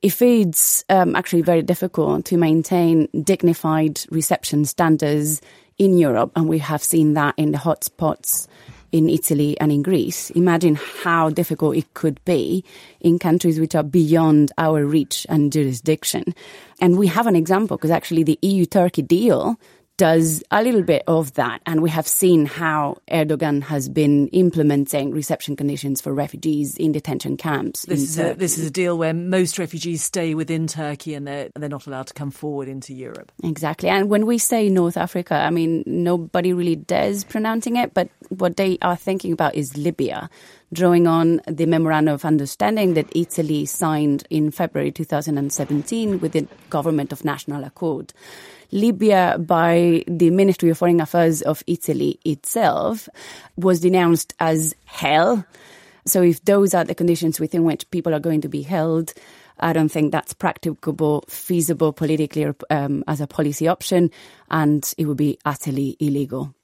[0.00, 5.42] It it's um, actually very difficult to maintain dignified reception standards
[5.76, 8.46] in Europe, and we have seen that in the hotspots
[8.90, 10.30] in Italy and in Greece.
[10.30, 12.64] Imagine how difficult it could be
[13.00, 16.34] in countries which are beyond our reach and jurisdiction.
[16.80, 19.58] And we have an example because actually the EU Turkey deal
[19.98, 21.60] does a little bit of that.
[21.66, 27.36] And we have seen how Erdogan has been implementing reception conditions for refugees in detention
[27.36, 27.82] camps.
[27.82, 31.50] This, is a, this is a deal where most refugees stay within Turkey and they're,
[31.56, 33.30] they're not allowed to come forward into Europe.
[33.42, 33.88] Exactly.
[33.88, 38.56] And when we say North Africa, I mean, nobody really dares pronouncing it, but what
[38.56, 40.30] they are thinking about is Libya
[40.72, 47.12] drawing on the memorandum of understanding that Italy signed in February 2017 with the government
[47.12, 48.12] of national accord.
[48.70, 53.08] Libya by the Ministry of Foreign Affairs of Italy itself
[53.56, 55.44] was denounced as hell.
[56.06, 59.12] So if those are the conditions within which people are going to be held,
[59.60, 64.10] I don't think that's practicable, feasible politically um, as a policy option,
[64.50, 66.54] and it would be utterly illegal.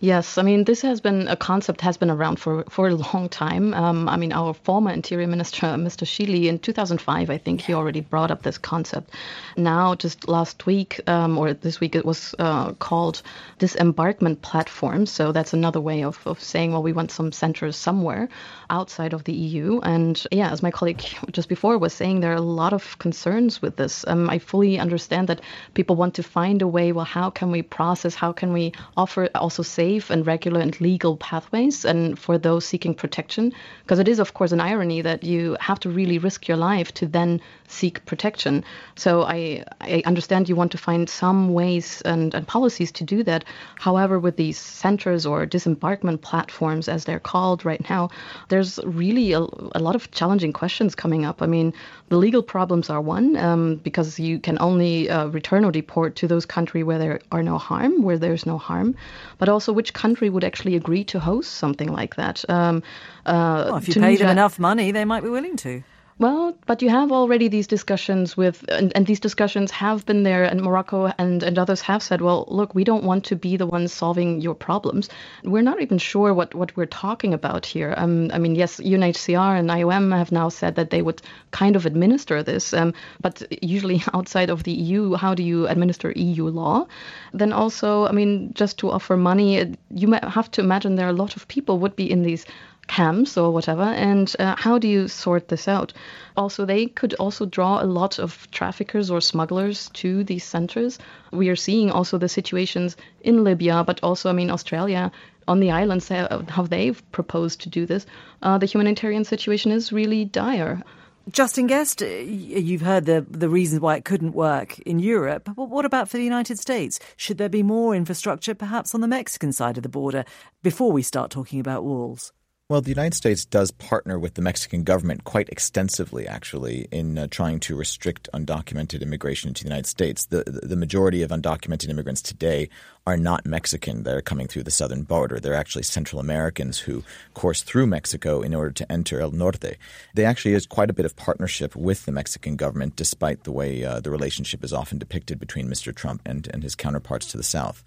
[0.00, 3.30] Yes, I mean this has been a concept has been around for for a long
[3.30, 3.72] time.
[3.72, 6.04] Um, I mean our former Interior Minister, Mr.
[6.06, 9.14] Schily, in 2005, I think he already brought up this concept.
[9.56, 13.22] Now, just last week um, or this week, it was uh, called
[13.58, 15.06] disembarkment platform.
[15.06, 18.28] So that's another way of, of saying, well, we want some centers somewhere
[18.70, 19.80] outside of the EU.
[19.80, 23.62] And yeah, as my colleague just before was saying, there are a lot of concerns
[23.62, 24.04] with this.
[24.06, 25.40] Um, I fully understand that
[25.74, 26.92] people want to find a way.
[26.92, 28.14] Well, how can we process?
[28.14, 32.94] How can we offer also safe and regular and legal pathways and for those seeking
[32.94, 33.52] protection.
[33.82, 36.92] Because it is, of course, an irony that you have to really risk your life
[36.94, 38.64] to then seek protection.
[38.96, 43.22] So I, I understand you want to find some ways and, and policies to do
[43.24, 43.44] that.
[43.76, 48.10] However, with these centers or disembarkment platforms, as they're called right now,
[48.56, 51.42] there's really a, a lot of challenging questions coming up.
[51.42, 51.74] I mean,
[52.08, 56.26] the legal problems are one, um, because you can only uh, return or deport to
[56.26, 58.94] those countries where there are no harm, where there's no harm,
[59.38, 62.44] but also which country would actually agree to host something like that.
[62.48, 62.82] Um,
[63.26, 65.82] uh, well, if you Tunisia, pay them enough money, they might be willing to.
[66.18, 70.44] Well, but you have already these discussions with, and, and, these discussions have been there,
[70.44, 73.66] and Morocco and, and others have said, well, look, we don't want to be the
[73.66, 75.10] ones solving your problems.
[75.44, 77.92] We're not even sure what, what we're talking about here.
[77.98, 81.84] Um, I mean, yes, UNHCR and IOM have now said that they would kind of
[81.84, 86.86] administer this, um, but usually outside of the EU, how do you administer EU law?
[87.34, 91.24] Then also, I mean, just to offer money, you have to imagine there are a
[91.24, 92.46] lot of people would be in these
[92.86, 95.92] camps or whatever and uh, how do you sort this out
[96.36, 100.98] also they could also draw a lot of traffickers or smugglers to these centers
[101.32, 105.10] we are seeing also the situations in libya but also i mean australia
[105.48, 108.06] on the islands how they've proposed to do this
[108.42, 110.82] uh, the humanitarian situation is really dire
[111.28, 115.50] Justin Gest, uh, you've heard the the reasons why it couldn't work in Europe.
[115.56, 117.00] But what about for the United States?
[117.16, 120.24] Should there be more infrastructure, perhaps on the Mexican side of the border,
[120.62, 122.32] before we start talking about walls?
[122.68, 127.28] Well, the United States does partner with the Mexican government quite extensively, actually, in uh,
[127.30, 130.26] trying to restrict undocumented immigration into the United States.
[130.26, 132.68] The, the majority of undocumented immigrants today
[133.06, 135.38] are not Mexican that are coming through the southern border.
[135.38, 139.76] They're actually Central Americans who course through Mexico in order to enter El Norte.
[140.14, 143.84] There actually is quite a bit of partnership with the Mexican government, despite the way
[143.84, 145.94] uh, the relationship is often depicted between Mr.
[145.94, 147.84] Trump and, and his counterparts to the south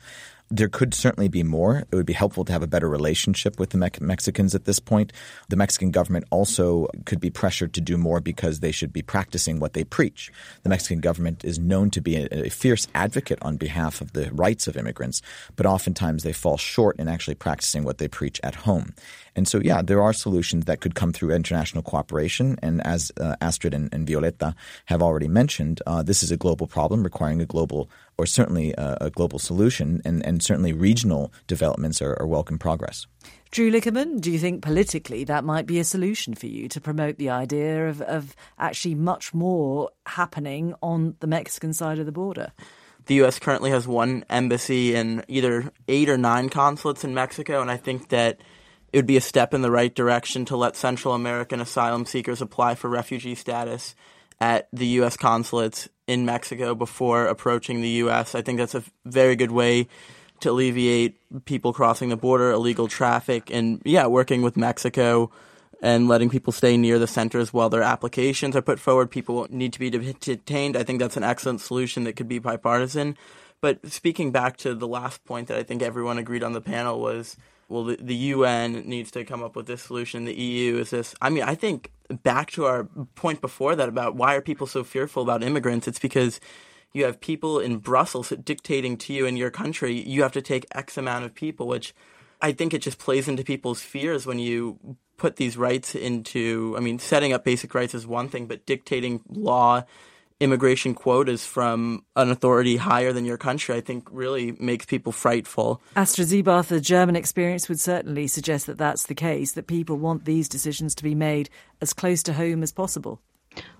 [0.52, 1.80] there could certainly be more.
[1.92, 4.80] It would be helpful to have a better relationship with the Me- Mexicans at this
[4.80, 5.14] point.
[5.50, 9.60] The Mexican government also could be pressured to do more because they should be practicing
[9.60, 10.32] what they preach.
[10.64, 14.32] The Mexican government is known to be a, a fierce advocate on behalf of the
[14.34, 15.22] rights of immigrants,
[15.56, 18.94] but oftentimes they fall short in actually practicing what they preach at home.
[19.36, 22.58] And so, yeah, there are solutions that could come through international cooperation.
[22.62, 24.54] And as uh, Astrid and, and, Violeta
[24.86, 28.98] have already mentioned, uh, this is a global problem requiring a global, or certainly a,
[29.00, 33.08] a global solution, and, and certainly regional developments are, are welcome progress.
[33.50, 37.18] Drew Liquerman, do you think politically that might be a solution for you to promote
[37.18, 42.52] the idea of, of actually much more happening on the Mexican side of the border?
[43.06, 43.40] The U.S.
[43.40, 48.10] currently has one embassy and either eight or nine consulates in Mexico, and I think
[48.10, 48.42] that
[48.92, 52.42] it would be a step in the right direction to let Central American asylum seekers
[52.42, 53.96] apply for refugee status
[54.42, 55.18] at the U.S.
[55.18, 58.36] consulates in Mexico before approaching the U.S.
[58.36, 59.88] I think that's a very good way
[60.40, 65.32] to alleviate people crossing the border, illegal traffic, and yeah, working with Mexico
[65.82, 69.12] and letting people stay near the centers while their applications are put forward.
[69.12, 70.76] People need to be detained.
[70.76, 73.18] I think that's an excellent solution that could be bipartisan.
[73.62, 77.00] But speaking back to the last point that I think everyone agreed on the panel
[77.00, 77.38] was,
[77.70, 80.26] well, the, the UN needs to come up with this solution.
[80.26, 81.16] The EU is this.
[81.22, 81.92] I mean, I think
[82.24, 85.88] back to our point before that about why are people so fearful about immigrants?
[85.88, 86.40] It's because
[86.92, 90.66] you have people in Brussels dictating to you in your country, you have to take
[90.74, 91.94] X amount of people, which
[92.42, 96.80] I think it just plays into people's fears when you put these rights into, I
[96.80, 99.84] mean, setting up basic rights is one thing, but dictating law,
[100.40, 105.82] immigration quotas from an authority higher than your country, I think really makes people frightful.
[105.96, 110.26] Astrid Ziebarth, the German experience would certainly suggest that that's the case, that people want
[110.26, 111.50] these decisions to be made
[111.82, 113.22] as close to home as possible.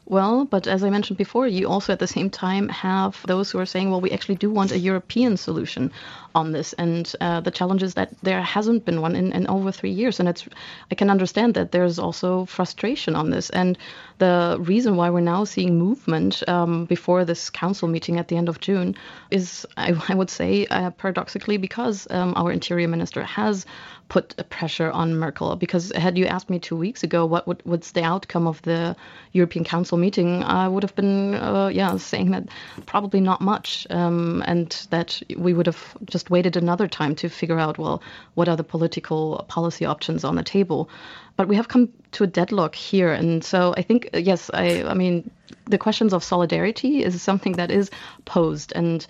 [0.10, 3.60] Well, but as I mentioned before, you also at the same time have those who
[3.60, 5.92] are saying, well, we actually do want a European solution
[6.34, 6.74] on this.
[6.74, 10.20] And uh, the challenge is that there hasn't been one in, in over three years.
[10.20, 10.48] And it's
[10.92, 13.52] I can understand that there's also frustration on this.
[13.52, 13.78] And
[14.18, 18.50] the reason why we're now seeing movement um, before this council meeting at the end
[18.50, 18.96] of June
[19.30, 23.68] is, I, I would say, uh, paradoxically, because um, our interior minister has
[24.10, 25.56] put a pressure on Merkel.
[25.56, 28.96] Because had you asked me two weeks ago what would, what's the outcome of the
[29.32, 32.50] European Council meeting, I would have been, uh, yeah, saying that
[32.86, 37.60] probably not much, um, and that we would have just waited another time to figure
[37.60, 38.02] out, well,
[38.34, 40.90] what are the political policy options on the table.
[41.36, 44.94] But we have come to a deadlock here, and so I think, yes, I, I
[44.94, 45.30] mean,
[45.66, 47.92] the questions of solidarity is something that is
[48.26, 49.06] posed, and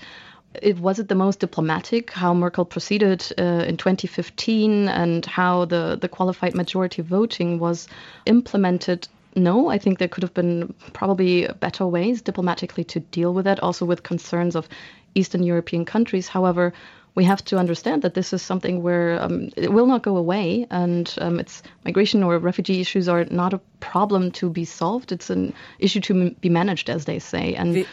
[0.56, 5.98] it was it the most diplomatic how Merkel proceeded uh, in 2015 and how the,
[6.00, 7.88] the qualified majority voting was
[8.26, 9.08] implemented.
[9.36, 13.60] No, I think there could have been probably better ways diplomatically to deal with that,
[13.60, 14.68] also with concerns of
[15.14, 16.28] Eastern European countries.
[16.28, 16.74] However,
[17.16, 20.66] we have to understand that this is something where um, it will not go away,
[20.72, 25.12] and um, it's migration or refugee issues are not a problem to be solved.
[25.12, 27.56] It's an issue to m- be managed, as they say.
[27.56, 27.86] And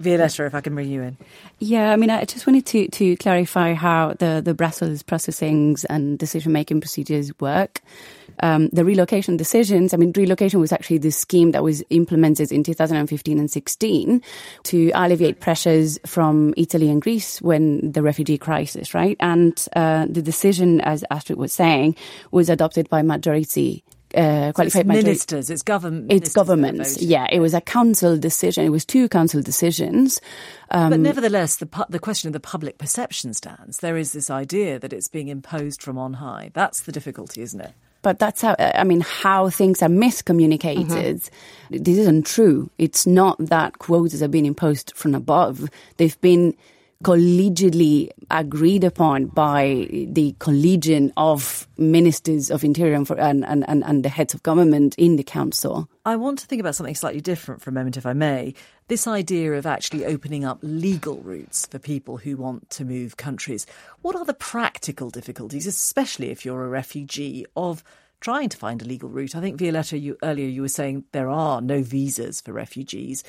[0.00, 1.16] Violeta, if I can bring you in.
[1.58, 6.18] Yeah, I mean, I just wanted to, to clarify how the, the Brussels processings and
[6.18, 7.80] decision making procedures work.
[8.40, 12.64] Um, the relocation decisions, I mean, relocation was actually the scheme that was implemented in
[12.64, 14.22] 2015 and 16
[14.64, 19.16] to alleviate pressures from Italy and Greece when the refugee crisis, right?
[19.20, 21.96] And uh, the decision, as Astrid was saying,
[22.30, 23.84] was adopted by majority
[24.14, 26.12] uh, qualified so it's ministers, it's government.
[26.12, 27.00] It's governments.
[27.00, 28.64] Yeah, it was a council decision.
[28.64, 30.20] It was two council decisions.
[30.70, 33.78] Um, but nevertheless, the the question of the public perception stands.
[33.78, 36.50] There is this idea that it's being imposed from on high.
[36.54, 37.72] That's the difficulty, isn't it?
[38.02, 40.86] But that's how, I mean, how things are miscommunicated.
[40.88, 41.82] Mm-hmm.
[41.82, 42.68] This isn't true.
[42.76, 45.70] It's not that quotas have been imposed from above.
[45.98, 46.56] They've been
[47.02, 53.10] collegially agreed upon by the collegium of ministers of interior and,
[53.44, 55.88] and, and, and, the heads of government in the council.
[56.04, 58.54] I want to think about something slightly different for a moment, if I may.
[58.88, 63.66] This idea of actually opening up legal routes for people who want to move countries.
[64.00, 67.84] What are the practical difficulties, especially if you're a refugee, of
[68.20, 69.34] trying to find a legal route?
[69.34, 73.24] I think, Violeta, you, earlier you were saying there are no visas for refugees.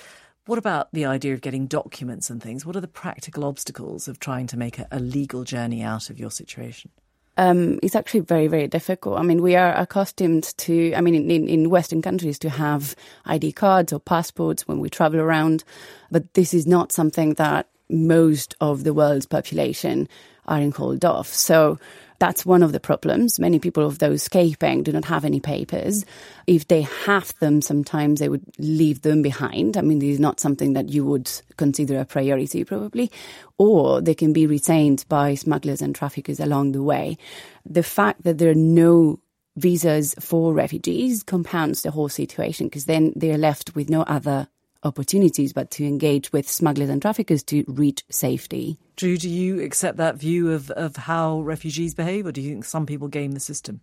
[0.45, 2.65] What about the idea of getting documents and things?
[2.65, 6.19] What are the practical obstacles of trying to make a, a legal journey out of
[6.19, 6.91] your situation?
[7.37, 9.17] Um, it's actually very, very difficult.
[9.17, 12.93] I mean, we are accustomed to, I mean, in, in Western countries to have
[13.25, 15.63] ID cards or passports when we travel around,
[16.11, 20.09] but this is not something that most of the world's population
[20.45, 21.25] are in hold of.
[21.27, 21.79] So
[22.24, 23.38] that's one of the problems.
[23.38, 26.05] Many people of those escaping do not have any papers.
[26.47, 29.76] If they have them, sometimes they would leave them behind.
[29.76, 33.11] I mean, this is not something that you would consider a priority, probably.
[33.57, 37.17] Or they can be retained by smugglers and traffickers along the way.
[37.65, 39.19] The fact that there are no
[39.57, 44.47] visas for refugees compounds the whole situation because then they're left with no other
[44.84, 48.77] opportunities but to engage with smugglers and traffickers to reach safety.
[48.95, 52.65] Drew, do you accept that view of, of how refugees behave, or do you think
[52.65, 53.81] some people game the system?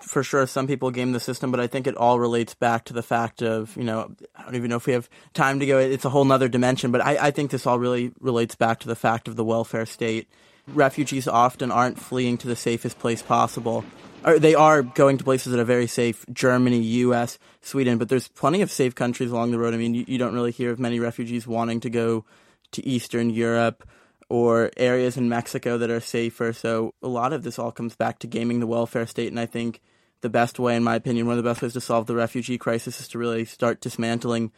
[0.00, 2.92] For sure, some people game the system, but I think it all relates back to
[2.92, 5.78] the fact of, you know, I don't even know if we have time to go.
[5.78, 8.88] It's a whole nother dimension, but I, I think this all really relates back to
[8.88, 10.28] the fact of the welfare state.
[10.68, 13.84] Refugees often aren't fleeing to the safest place possible
[14.38, 18.62] they are going to places that are very safe Germany, US, Sweden, but there's plenty
[18.62, 19.74] of safe countries along the road.
[19.74, 22.24] I mean, you, you don't really hear of many refugees wanting to go
[22.72, 23.86] to Eastern Europe
[24.28, 26.52] or areas in Mexico that are safer.
[26.52, 29.28] So a lot of this all comes back to gaming the welfare state.
[29.28, 29.80] And I think
[30.22, 32.56] the best way, in my opinion, one of the best ways to solve the refugee
[32.56, 34.52] crisis is to really start dismantling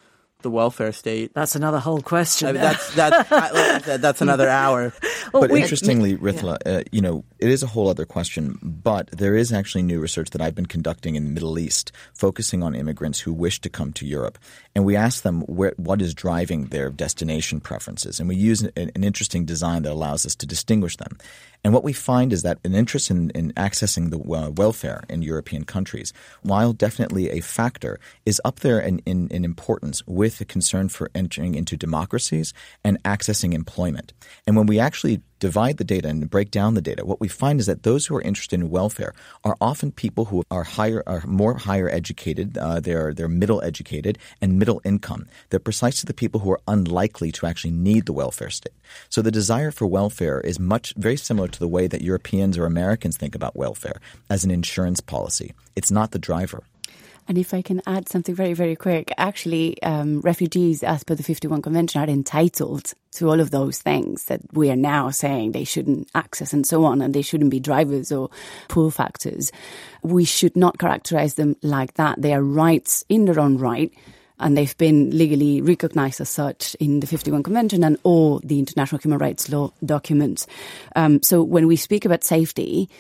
[0.45, 1.35] the welfare state.
[1.35, 2.49] That's another whole question.
[2.49, 4.93] I mean, that's that's I that's another hour.
[5.33, 6.73] Well, but we, interestingly, Ritula, yeah.
[6.73, 8.57] uh, you know, it is a whole other question.
[8.63, 12.63] But there is actually new research that I've been conducting in the Middle East, focusing
[12.63, 14.39] on immigrants who wish to come to Europe,
[14.75, 18.73] and we ask them where, what is driving their destination preferences, and we use an,
[18.77, 21.17] an interesting design that allows us to distinguish them.
[21.63, 25.23] And what we find is that an interest in, in accessing the uh, welfare in
[25.23, 26.13] European countries,
[26.43, 31.11] while definitely a factor, is up there in, in, in importance with the concern for
[31.15, 32.53] entering into democracies
[32.85, 34.13] and accessing employment.
[34.47, 37.61] And when we actually divide the data and break down the data, what we find
[37.61, 39.15] is that those who are interested in welfare
[39.45, 42.57] are often people who are higher, are more higher educated.
[42.59, 45.27] Uh, they're they're middle educated and middle income.
[45.51, 48.75] They're precisely the people who are unlikely to actually need the welfare state.
[49.09, 52.67] So the desire for welfare is much very similar to the way that Europeans or
[52.67, 55.53] Americans think about welfare as an insurance policy.
[55.77, 56.65] It's not the driver.
[57.27, 61.23] And if I can add something very, very quick, actually, um, refugees, as per the
[61.23, 65.65] 51 Convention, are entitled to all of those things that we are now saying they
[65.65, 68.29] shouldn't access and so on, and they shouldn't be drivers or
[68.69, 69.53] pull factors.
[70.03, 72.21] We should not characterize them like that.
[72.21, 73.93] They are rights in their own right.
[74.41, 79.01] And they've been legally recognized as such in the 51 Convention and all the international
[79.01, 80.49] human rights law documents.
[80.97, 82.91] Um, so when we speak about safety,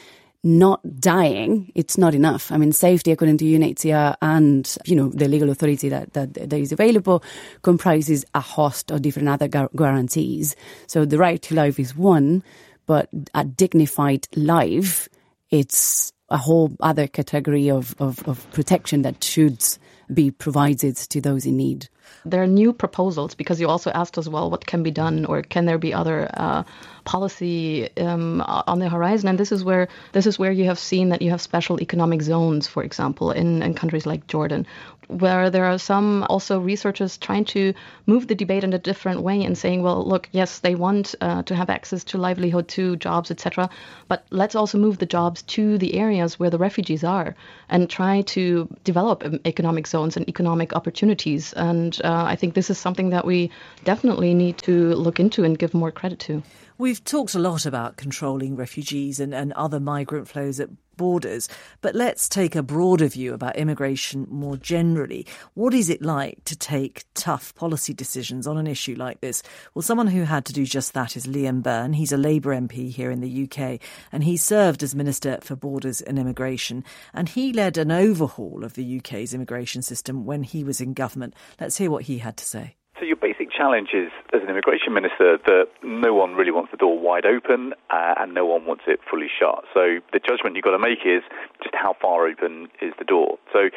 [0.45, 2.53] not dying, it's not enough.
[2.53, 6.35] I mean, safety, according to UNHCR uh, and, you know, the legal authority that, that,
[6.35, 7.25] that is available,
[7.63, 10.55] comprises a host of different other guarantees.
[10.87, 12.43] So the right to life is one,
[12.87, 15.09] but a dignified life,
[15.51, 19.65] it's a whole other category of, of, of protection that should
[20.13, 21.89] be provided to those in need.
[22.27, 25.43] There are new proposals because you also asked as well what can be done or
[25.43, 26.65] can there be other uh,
[27.05, 29.29] policy um, on the horizon.
[29.29, 32.23] And this is where this is where you have seen that you have special economic
[32.23, 34.67] zones, for example, in, in countries like Jordan,
[35.09, 37.75] where there are some also researchers trying to
[38.07, 41.43] move the debate in a different way and saying, well, look, yes, they want uh,
[41.43, 43.69] to have access to livelihood, to jobs, etc.,
[44.09, 47.35] but let's also move the jobs to the areas where the refugees are
[47.69, 51.53] and try to develop um, economic zones and economic opportunities.
[51.55, 53.51] And uh, I think this is something that we
[53.85, 56.43] definitely need to look into and give more credit to.
[56.77, 61.49] We've talked a lot about controlling refugees and, and other migrant flows at borders,
[61.81, 65.25] but let's take a broader view about immigration more generally.
[65.55, 69.41] What is it like to take tough policy decisions on an issue like this?
[69.73, 71.93] Well, someone who had to do just that is Liam Byrne.
[71.93, 73.79] He's a Labour MP here in the UK,
[74.11, 78.75] and he served as Minister for Borders and Immigration, and he led an overhaul of
[78.75, 81.35] the UK's immigration system when he was in government.
[81.61, 82.75] Let's hear what he had to say.
[82.99, 86.77] So your basic challenge is, as an immigration minister, that no one really wants the
[86.77, 89.65] door wide open uh, and no one wants it fully shut.
[89.73, 91.23] So the judgment you've got to make is
[91.63, 93.39] just how far open is the door.
[93.53, 93.71] So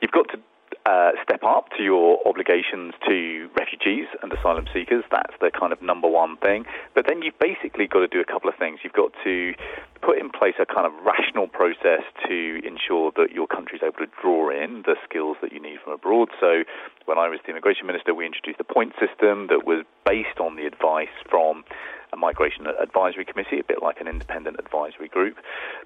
[0.00, 0.38] you've got to
[0.86, 5.04] uh, step up to your obligations to refugees and asylum seekers.
[5.10, 6.64] That's the kind of number one thing.
[6.94, 8.80] But then you've basically got to do a couple of things.
[8.82, 9.52] You've got to
[10.10, 14.02] put in place a kind of rational process to ensure that your country is able
[14.02, 16.28] to draw in the skills that you need from abroad.
[16.40, 16.66] So
[17.06, 20.56] when I was the immigration minister, we introduced a point system that was based on
[20.56, 21.62] the advice from
[22.12, 25.36] a migration advisory committee, a bit like an independent advisory group.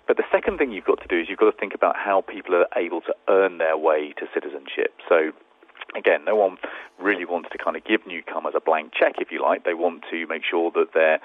[0.08, 2.24] But the second thing you've got to do is you've got to think about how
[2.24, 4.96] people are able to earn their way to citizenship.
[5.06, 5.36] So
[5.94, 6.58] again, no one
[6.98, 9.64] really wants to kind of give newcomers a blank check, if you like.
[9.64, 11.20] They want to make sure that they're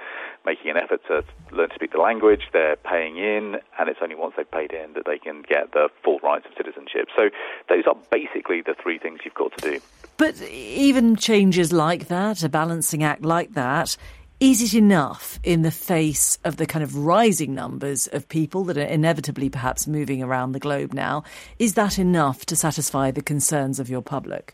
[0.46, 1.24] making an effort to
[1.56, 4.94] learn to speak the language, they're paying in, and it's only once they've paid in
[4.94, 7.08] that they can get the full rights of citizenship.
[7.16, 7.30] So
[7.70, 9.80] those are basically the three things you've got to do.
[10.18, 13.96] But even changes like that, a balancing act like that,
[14.40, 18.78] is it enough in the face of the kind of rising numbers of people that
[18.78, 21.24] are inevitably perhaps moving around the globe now?
[21.58, 24.54] Is that enough to satisfy the concerns of your public?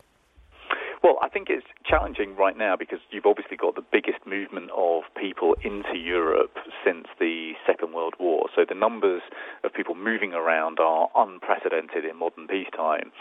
[1.06, 5.04] Well, I think it's challenging right now because you've obviously got the biggest movement of
[5.14, 8.48] people into Europe since the Second World War.
[8.56, 9.22] So the numbers
[9.62, 13.12] of people moving around are unprecedented in modern peacetime.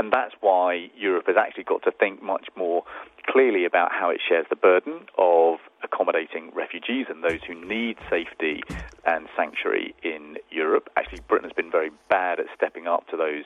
[0.00, 2.82] And that's why Europe has actually got to think much more
[3.30, 8.62] clearly about how it shares the burden of accommodating refugees and those who need safety
[9.04, 10.90] and sanctuary in Europe.
[10.96, 13.44] Actually, Britain has been very bad at stepping up to those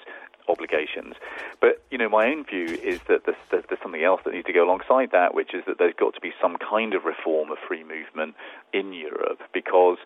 [0.49, 1.15] obligations.
[1.61, 4.53] But you know, my own view is that there's, there's, something else that needs to
[4.53, 7.59] go alongside that, which is that there's got to be some kind of reform of
[7.67, 8.35] free movement
[8.73, 9.99] in Europe because.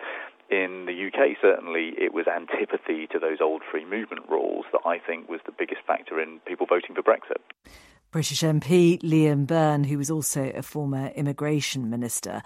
[0.48, 5.00] In the UK, certainly, it was antipathy to those old free movement rules that I
[5.00, 7.42] think was the biggest factor in people voting for Brexit.
[8.16, 12.42] British MP Liam Byrne, who was also a former immigration minister.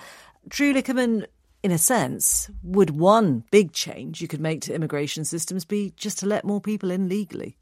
[0.49, 1.27] Drew Liquerman,
[1.63, 6.19] in a sense, would one big change you could make to immigration systems be just
[6.19, 7.57] to let more people in legally?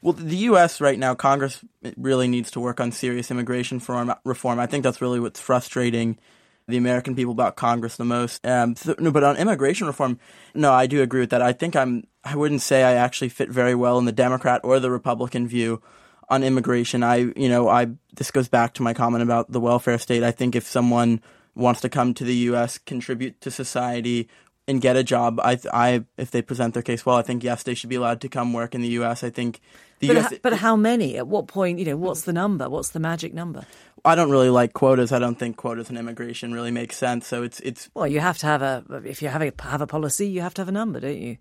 [0.00, 0.80] Well, the U.S.
[0.80, 1.62] right now, Congress
[1.98, 3.82] really needs to work on serious immigration
[4.24, 4.58] reform.
[4.58, 6.18] I think that's really what's frustrating
[6.68, 8.46] the American people about Congress the most.
[8.46, 10.18] Um, so, no, but on immigration reform,
[10.54, 11.42] no, I do agree with that.
[11.42, 12.04] I think I'm.
[12.24, 15.82] I wouldn't say I actually fit very well in the Democrat or the Republican view
[16.32, 17.02] on immigration.
[17.02, 20.22] I, you know, I this goes back to my comment about the welfare state.
[20.22, 21.20] I think if someone
[21.54, 24.28] wants to come to the U.S., contribute to society,
[24.66, 27.64] and get a job, I, I, if they present their case well, I think yes,
[27.64, 29.22] they should be allowed to come work in the U.S.
[29.22, 29.60] I think
[29.98, 31.16] the but, US, but how many?
[31.18, 31.78] At what point?
[31.78, 32.70] You know, what's the number?
[32.70, 33.66] What's the magic number?
[34.04, 35.12] I don't really like quotas.
[35.12, 37.26] I don't think quotas in immigration really make sense.
[37.26, 37.90] So it's it's.
[37.94, 40.54] Well, you have to have a if you have a have a policy, you have
[40.54, 41.36] to have a number, don't you?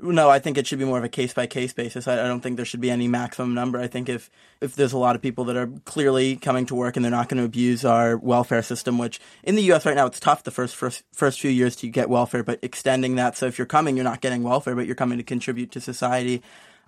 [0.00, 2.08] No, I think it should be more of a case by case basis.
[2.08, 3.78] I, I, don't think there should be any maximum number.
[3.78, 4.30] I think if
[4.60, 7.28] if there's a lot of people that are clearly coming to work and they're not
[7.28, 9.86] going to abuse our welfare system, which in the U.S.
[9.86, 13.14] right now it's tough the first first first few years to get welfare, but extending
[13.16, 15.80] that so if you're coming, you're not getting welfare, but you're coming to contribute to
[15.80, 16.42] society.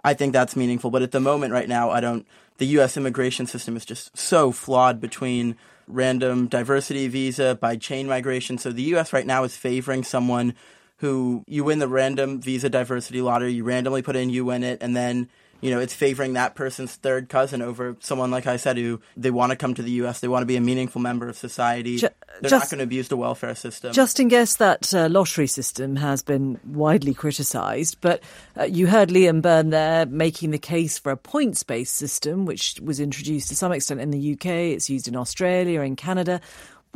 [0.04, 0.90] I think that's meaningful.
[0.90, 2.26] But at the moment, right now, I don't.
[2.59, 2.96] The U.S.
[2.96, 5.57] immigration system is just so flawed between
[5.88, 8.59] random diversity visa by chain migration.
[8.59, 9.12] So the U.S.
[9.12, 10.54] right now is favoring someone
[10.99, 14.78] who you win the random visa diversity lottery, you randomly put in, you win it,
[14.80, 15.28] and then
[15.61, 19.30] you know, it's favoring that person's third cousin over someone like I said who they
[19.30, 20.20] want to come to the U.S.
[20.20, 21.99] They want to be a meaningful member of society.
[21.99, 22.11] They're
[22.42, 23.92] just, not going to abuse the welfare system.
[23.92, 28.22] Justin Gest that uh, lottery system has been widely criticised, but
[28.59, 33.01] uh, you heard Liam Byrne there making the case for a points-based system, which was
[33.01, 34.47] introduced to some extent in the UK.
[34.47, 36.40] It's used in Australia, and Canada.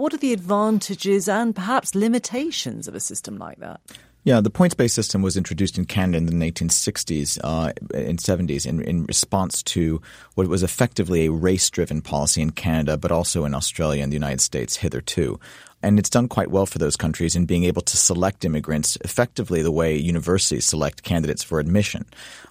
[0.00, 3.82] What are the advantages and perhaps limitations of a system like that?
[4.24, 8.64] Yeah, the points based system was introduced in Canada in the 1960s uh, and 70s
[8.64, 10.00] in, in response to
[10.36, 14.16] what was effectively a race driven policy in Canada, but also in Australia and the
[14.16, 15.38] United States hitherto.
[15.82, 19.62] And it's done quite well for those countries in being able to select immigrants effectively
[19.62, 22.04] the way universities select candidates for admission.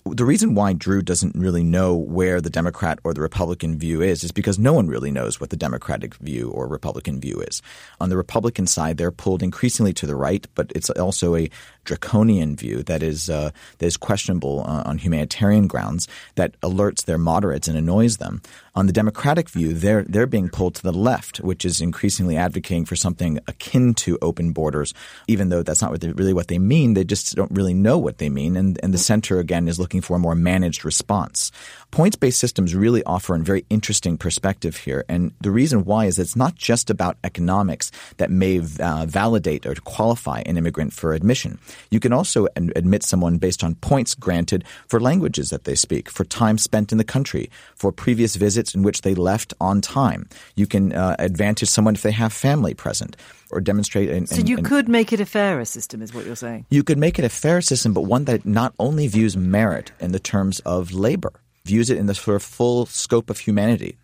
[0.06, 4.24] The reason why Drew doesn't really know where the Democrat or the Republican view is
[4.24, 7.62] is because no one really knows what the Democratic view or Republican view is.
[8.00, 11.50] On the Republican side, they're pulled increasingly to the right, but it's also a
[11.84, 17.18] draconian view that is uh, that is questionable uh, on humanitarian grounds that alerts their
[17.18, 18.42] moderates and annoys them.
[18.76, 22.86] On the Democratic view, they're they're being pulled to the left, which is increasingly advocating
[22.86, 24.94] for something akin to open borders,
[25.28, 26.94] even though that's not what they, really what they mean.
[26.94, 30.02] They just don't really know what they mean, and and the center again is looking
[30.02, 31.52] for a more managed response.
[31.92, 35.04] Points based systems really offer a very interesting perspective here.
[35.10, 39.74] And the reason why is it's not just about economics that may uh, validate or
[39.74, 41.58] qualify an immigrant for admission.
[41.90, 46.26] You can also admit someone based on points granted for languages that they speak, for
[46.26, 50.30] time spent in the country, for previous visits in which they left on time.
[50.56, 53.18] You can uh, advantage someone if they have family present
[53.50, 54.10] or demonstrate.
[54.10, 56.68] An, so you could make it a fairer system, is what you're saying?
[56.70, 60.12] You could make it a fair system, but one that not only views merit in
[60.12, 61.34] the terms of labor
[61.66, 63.98] views it in the sort of full scope of humanity.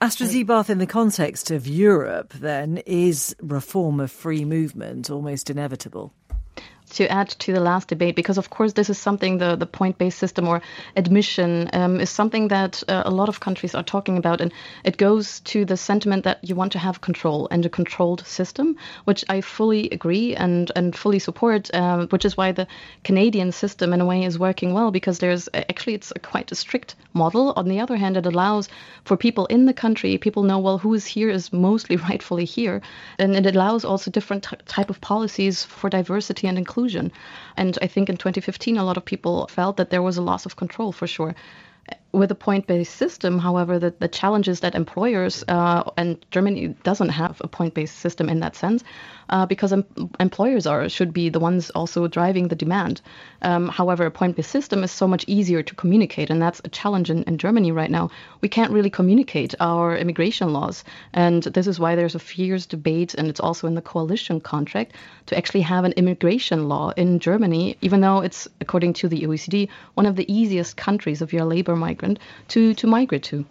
[0.00, 6.12] Astrid Ziebarth, in the context of Europe, then, is reform of free movement almost inevitable?
[6.90, 9.98] To add to the last debate, because of course this is something the, the point
[9.98, 10.62] based system or
[10.96, 14.52] admission um, is something that uh, a lot of countries are talking about, and
[14.84, 18.76] it goes to the sentiment that you want to have control and a controlled system,
[19.04, 21.74] which I fully agree and and fully support.
[21.74, 22.66] Um, which is why the
[23.02, 26.54] Canadian system, in a way, is working well because there's actually it's a quite a
[26.54, 27.52] strict model.
[27.56, 28.68] On the other hand, it allows
[29.04, 32.80] for people in the country, people know well who is here is mostly rightfully here,
[33.18, 36.83] and it allows also different t- type of policies for diversity and inclusion
[37.56, 40.46] And I think in 2015, a lot of people felt that there was a loss
[40.46, 41.34] of control for sure
[42.14, 47.08] with a point-based system, however, the, the challenge is that employers uh, and Germany doesn't
[47.08, 48.84] have a point-based system in that sense,
[49.28, 49.84] uh, because em-
[50.20, 53.00] employers are should be the ones also driving the demand.
[53.42, 57.10] Um, however, a point-based system is so much easier to communicate, and that's a challenge
[57.10, 58.10] in, in Germany right now.
[58.40, 63.14] We can't really communicate our immigration laws, and this is why there's a fierce debate,
[63.14, 64.92] and it's also in the coalition contract
[65.26, 69.68] to actually have an immigration law in Germany, even though it's according to the OECD
[69.94, 72.03] one of the easiest countries if you're a labor migrant
[72.48, 73.44] to, to migrate to.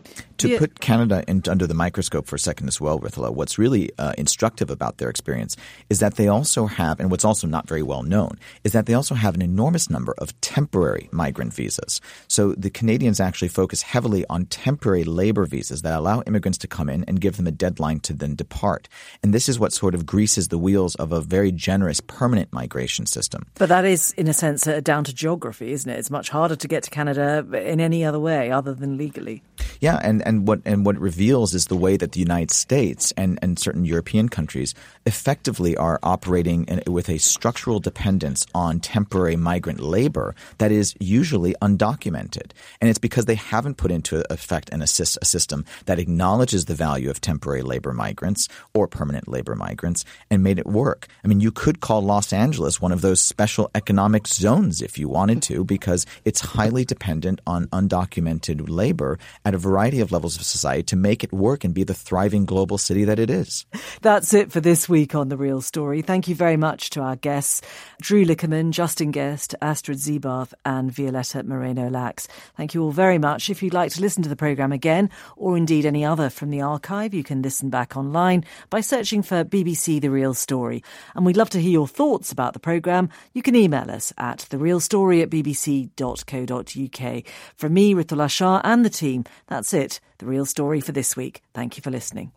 [0.44, 0.60] To yeah.
[0.60, 4.12] put Canada in, under the microscope for a second as well, Ritula, what's really uh,
[4.18, 5.56] instructive about their experience
[5.90, 8.94] is that they also have, and what's also not very well known, is that they
[8.94, 12.02] also have an enormous number of temporary migrant visas.
[12.28, 16.90] So the Canadians actually focus heavily on temporary labor visas that allow immigrants to come
[16.90, 18.90] in and give them a deadline to then depart.
[19.24, 23.06] And this is what sort of greases the wheels of a very generous permanent migration
[23.06, 23.46] system.
[23.56, 25.98] But that is, in a sense, uh, down to geography, isn't it?
[25.98, 29.42] It's much harder to get to Canada in any other way other than legally.
[29.80, 33.14] Yeah, and, and what and what it reveals is the way that the United States
[33.18, 34.74] and, and certain European countries
[35.06, 41.54] effectively are operating in, with a structural dependence on temporary migrant labor that is usually
[41.62, 42.52] undocumented.
[42.80, 46.76] And it's because they haven't put into effect an assist, a system that acknowledges the
[46.76, 51.08] value of temporary labor migrants or permanent labor migrants and made it work.
[51.24, 55.10] I mean, you could call Los Angeles one of those special economic zones if you
[55.10, 60.44] wanted to, because it's highly dependent on undocumented labor at a variety of levels of
[60.44, 63.66] society to make it work and be the thriving global city that it is.
[64.02, 66.02] That's it for this week on The Real Story.
[66.02, 67.62] Thank you very much to our guests,
[68.02, 72.28] Drew Liquerman, Justin Gest, Astrid Ziebarth, and Violeta Moreno Lax.
[72.58, 73.50] Thank you all very much.
[73.50, 76.62] If you'd like to listen to the programme again, or indeed any other from the
[76.62, 80.84] archive, you can listen back online by searching for BBC The Real Story.
[81.16, 83.10] And we'd love to hear your thoughts about the programme.
[83.34, 87.24] You can email us at therealstory at bbc.co.uk.
[87.56, 90.00] From me, Ritula Shah, and the team, that's it.
[90.20, 91.42] The Real Story for this week.
[91.54, 92.32] Thank you for listening.